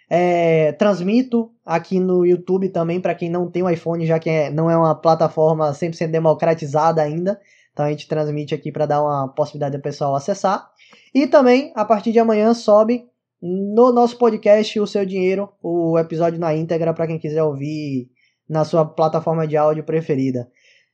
[0.09, 4.49] É, transmito aqui no YouTube também para quem não tem um iPhone, já que é,
[4.49, 7.39] não é uma plataforma 100% democratizada ainda.
[7.71, 10.69] Então a gente transmite aqui para dar uma possibilidade do pessoal acessar.
[11.13, 13.05] E também, a partir de amanhã, sobe
[13.45, 18.09] no nosso podcast O Seu Dinheiro, o episódio na íntegra para quem quiser ouvir
[18.47, 20.47] na sua plataforma de áudio preferida.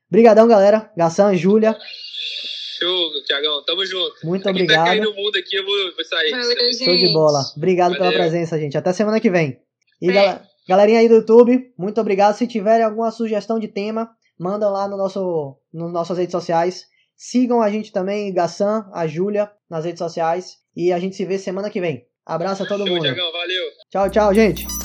[0.09, 0.91] Obrigadão, galera.
[0.97, 1.77] Gassan, Júlia.
[2.79, 3.63] Show, Tiagão.
[3.65, 4.15] Tamo junto.
[4.23, 4.87] Muito aqui obrigado.
[4.87, 6.31] Tá no mundo aqui, eu vou, vou sair.
[6.31, 7.41] Valeu, Show de bola.
[7.55, 8.11] Obrigado Valeu.
[8.11, 8.75] pela presença, gente.
[8.75, 9.61] Até semana que vem.
[10.01, 12.35] E gal galerinha aí do YouTube, muito obrigado.
[12.35, 16.85] Se tiverem alguma sugestão de tema, manda lá no nosso, nas nossas redes sociais.
[17.15, 20.57] Sigam a gente também, Gassan, a Júlia, nas redes sociais.
[20.75, 22.08] E a gente se vê semana que vem.
[22.29, 23.01] Abraço a todo Show, mundo.
[23.01, 23.63] Diagão, valeu.
[23.89, 24.78] Tchau, tchau, gente.